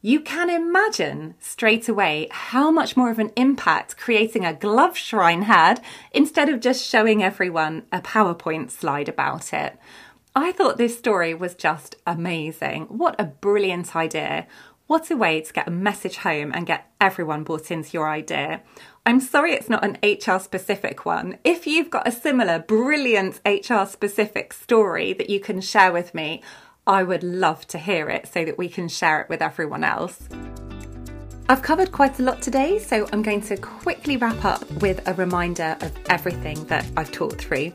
You 0.02 0.20
can 0.20 0.50
imagine 0.50 1.36
straight 1.40 1.88
away 1.88 2.28
how 2.30 2.70
much 2.70 2.98
more 2.98 3.10
of 3.10 3.18
an 3.18 3.32
impact 3.34 3.96
creating 3.96 4.44
a 4.44 4.52
glove 4.52 4.94
shrine 4.94 5.42
had 5.42 5.82
instead 6.12 6.50
of 6.50 6.60
just 6.60 6.84
showing 6.84 7.22
everyone 7.22 7.86
a 7.90 8.02
PowerPoint 8.02 8.70
slide 8.70 9.08
about 9.08 9.54
it. 9.54 9.78
I 10.34 10.52
thought 10.52 10.76
this 10.76 10.98
story 10.98 11.34
was 11.34 11.54
just 11.54 11.96
amazing. 12.06 12.84
What 12.84 13.16
a 13.18 13.24
brilliant 13.24 13.96
idea. 13.96 14.46
What 14.86 15.10
a 15.10 15.16
way 15.16 15.40
to 15.40 15.52
get 15.52 15.68
a 15.68 15.72
message 15.72 16.18
home 16.18 16.52
and 16.54 16.66
get 16.66 16.90
everyone 17.00 17.44
bought 17.44 17.70
into 17.70 17.90
your 17.92 18.08
idea. 18.08 18.62
I'm 19.04 19.20
sorry 19.20 19.52
it's 19.52 19.68
not 19.68 19.84
an 19.84 19.98
HR 20.02 20.38
specific 20.38 21.04
one. 21.04 21.38
If 21.44 21.66
you've 21.66 21.90
got 21.90 22.06
a 22.06 22.12
similar 22.12 22.58
brilliant 22.58 23.40
HR 23.44 23.84
specific 23.84 24.52
story 24.52 25.12
that 25.14 25.30
you 25.30 25.40
can 25.40 25.60
share 25.60 25.92
with 25.92 26.14
me, 26.14 26.42
I 26.86 27.02
would 27.02 27.22
love 27.22 27.66
to 27.68 27.78
hear 27.78 28.08
it 28.08 28.28
so 28.28 28.44
that 28.44 28.58
we 28.58 28.68
can 28.68 28.88
share 28.88 29.20
it 29.20 29.28
with 29.28 29.42
everyone 29.42 29.84
else. 29.84 30.28
I've 31.50 31.62
covered 31.62 31.92
quite 31.92 32.18
a 32.18 32.22
lot 32.22 32.42
today, 32.42 32.78
so 32.78 33.08
I'm 33.12 33.22
going 33.22 33.40
to 33.42 33.56
quickly 33.56 34.18
wrap 34.18 34.44
up 34.44 34.70
with 34.82 35.06
a 35.08 35.14
reminder 35.14 35.78
of 35.80 35.92
everything 36.10 36.62
that 36.66 36.86
I've 36.96 37.10
talked 37.10 37.40
through. 37.40 37.72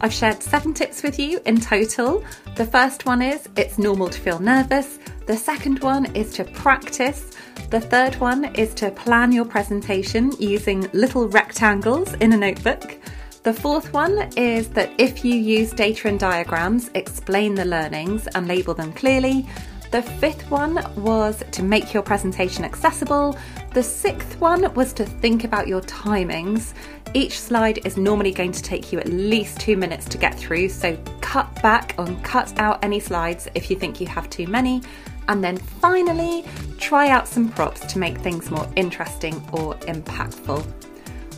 I've 0.00 0.12
shared 0.12 0.42
seven 0.42 0.74
tips 0.74 1.02
with 1.02 1.18
you 1.18 1.40
in 1.46 1.60
total. 1.60 2.24
The 2.56 2.66
first 2.66 3.06
one 3.06 3.22
is 3.22 3.48
it's 3.56 3.78
normal 3.78 4.08
to 4.08 4.20
feel 4.20 4.38
nervous. 4.38 4.98
The 5.26 5.36
second 5.36 5.80
one 5.80 6.06
is 6.14 6.32
to 6.34 6.44
practice. 6.44 7.32
The 7.70 7.80
third 7.80 8.16
one 8.16 8.44
is 8.56 8.74
to 8.74 8.90
plan 8.90 9.32
your 9.32 9.44
presentation 9.44 10.32
using 10.38 10.88
little 10.92 11.28
rectangles 11.28 12.12
in 12.14 12.32
a 12.32 12.36
notebook. 12.36 12.98
The 13.42 13.54
fourth 13.54 13.92
one 13.92 14.30
is 14.36 14.68
that 14.70 14.90
if 14.98 15.24
you 15.24 15.34
use 15.34 15.70
data 15.72 16.08
and 16.08 16.18
diagrams, 16.18 16.90
explain 16.94 17.54
the 17.54 17.64
learnings 17.64 18.26
and 18.34 18.48
label 18.48 18.74
them 18.74 18.92
clearly. 18.92 19.46
The 19.90 20.02
fifth 20.02 20.50
one 20.50 20.84
was 20.96 21.44
to 21.52 21.62
make 21.62 21.94
your 21.94 22.02
presentation 22.02 22.64
accessible. 22.64 23.38
The 23.72 23.82
sixth 23.82 24.40
one 24.40 24.72
was 24.74 24.92
to 24.94 25.04
think 25.04 25.44
about 25.44 25.68
your 25.68 25.82
timings. 25.82 26.74
Each 27.12 27.38
slide 27.38 27.86
is 27.86 27.96
normally 27.96 28.32
going 28.32 28.50
to 28.52 28.62
take 28.62 28.92
you 28.92 28.98
at 28.98 29.08
least 29.08 29.60
two 29.60 29.76
minutes 29.76 30.06
to 30.06 30.18
get 30.18 30.34
through, 30.36 30.68
so 30.70 30.96
cut 31.20 31.62
back 31.62 31.96
and 31.98 32.22
cut 32.24 32.58
out 32.58 32.84
any 32.84 32.98
slides 32.98 33.46
if 33.54 33.70
you 33.70 33.76
think 33.76 34.00
you 34.00 34.06
have 34.08 34.28
too 34.30 34.48
many. 34.48 34.82
And 35.28 35.42
then 35.42 35.56
finally, 35.56 36.44
try 36.78 37.08
out 37.08 37.28
some 37.28 37.48
props 37.48 37.80
to 37.92 37.98
make 37.98 38.18
things 38.18 38.50
more 38.50 38.68
interesting 38.76 39.36
or 39.52 39.74
impactful. 39.76 40.66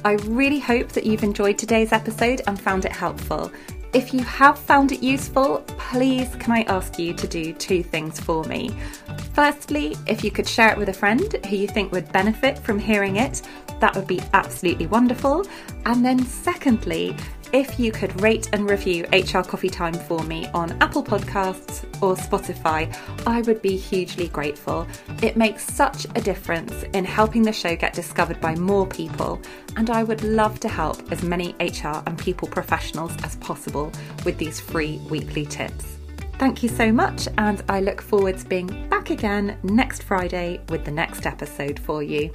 I 0.05 0.13
really 0.13 0.61
hope 0.61 0.89
that 0.91 1.05
you've 1.05 1.25
enjoyed 1.25 1.59
today's 1.59 1.93
episode 1.93 2.41
and 2.47 2.61
found 2.61 2.85
it 2.85 2.93
helpful. 2.93 3.53
If 3.97 4.13
you 4.13 4.21
have 4.25 4.59
found 4.59 4.93
it 4.93 5.03
useful, 5.03 5.65
please 5.79 6.37
can 6.37 6.53
I 6.53 6.65
ask 6.65 6.99
you 6.99 7.15
to 7.15 7.27
do 7.27 7.55
two 7.55 7.83
things 7.83 8.21
for 8.21 8.45
me? 8.45 8.71
Firstly, 9.33 9.97
if 10.07 10.23
you 10.23 10.31
could 10.31 10.47
share 10.47 10.71
it 10.71 10.77
with 10.77 10.91
a 10.91 10.93
friend 10.93 11.35
who 11.47 11.57
you 11.57 11.67
think 11.67 11.93
would 11.93 12.13
benefit 12.13 12.59
from 12.59 12.79
hearing 12.79 13.17
it, 13.17 13.41
that 13.81 13.97
would 13.97 14.07
be 14.07 14.21
absolutely 14.35 14.87
wonderful. 14.87 15.47
And 15.87 16.05
then, 16.05 16.23
secondly, 16.27 17.17
if 17.57 17.81
you 17.81 17.91
could 17.91 18.21
rate 18.21 18.51
and 18.53 18.69
review 18.69 19.07
HR 19.15 19.41
Coffee 19.41 19.71
Time 19.71 19.95
for 19.95 20.23
me 20.25 20.47
on 20.49 20.73
Apple 20.83 21.03
Podcasts 21.03 21.85
or 22.03 22.15
Spotify, 22.15 22.95
I 23.27 23.41
would 23.43 23.63
be 23.63 23.79
hugely 23.79 24.29
grateful. 24.29 24.87
It 25.23 25.39
makes 25.39 25.65
such 25.65 26.05
a 26.15 26.21
difference 26.21 26.83
in 26.93 27.07
helping 27.07 27.41
the 27.41 27.55
show 27.55 27.75
get 27.75 27.95
discovered 27.95 28.43
by 28.43 28.57
more 28.57 28.87
people, 28.87 29.41
and 29.77 29.89
I 29.89 30.03
would 30.03 30.23
love 30.23 30.61
to 30.61 30.69
help 30.69 31.11
as 31.11 31.23
many 31.23 31.55
HR 31.59 32.03
and 32.07 32.19
people 32.19 32.47
professionals 32.47 33.13
as 33.25 33.37
possible 33.37 33.91
with 34.27 34.37
these 34.37 34.61
free 34.61 35.01
weekly 35.09 35.47
tips. 35.47 35.97
Thank 36.35 36.63
you 36.63 36.69
so 36.69 36.93
much, 36.93 37.27
and 37.39 37.65
I 37.71 37.81
look 37.81 38.03
forward 38.03 38.37
to 38.37 38.45
being 38.45 38.87
back 38.91 39.09
again 39.09 39.57
next 39.63 40.03
Friday 40.03 40.61
with 40.69 40.85
the 40.85 40.91
next 40.91 41.25
episode 41.25 41.79
for 41.81 42.03
you. 42.03 42.31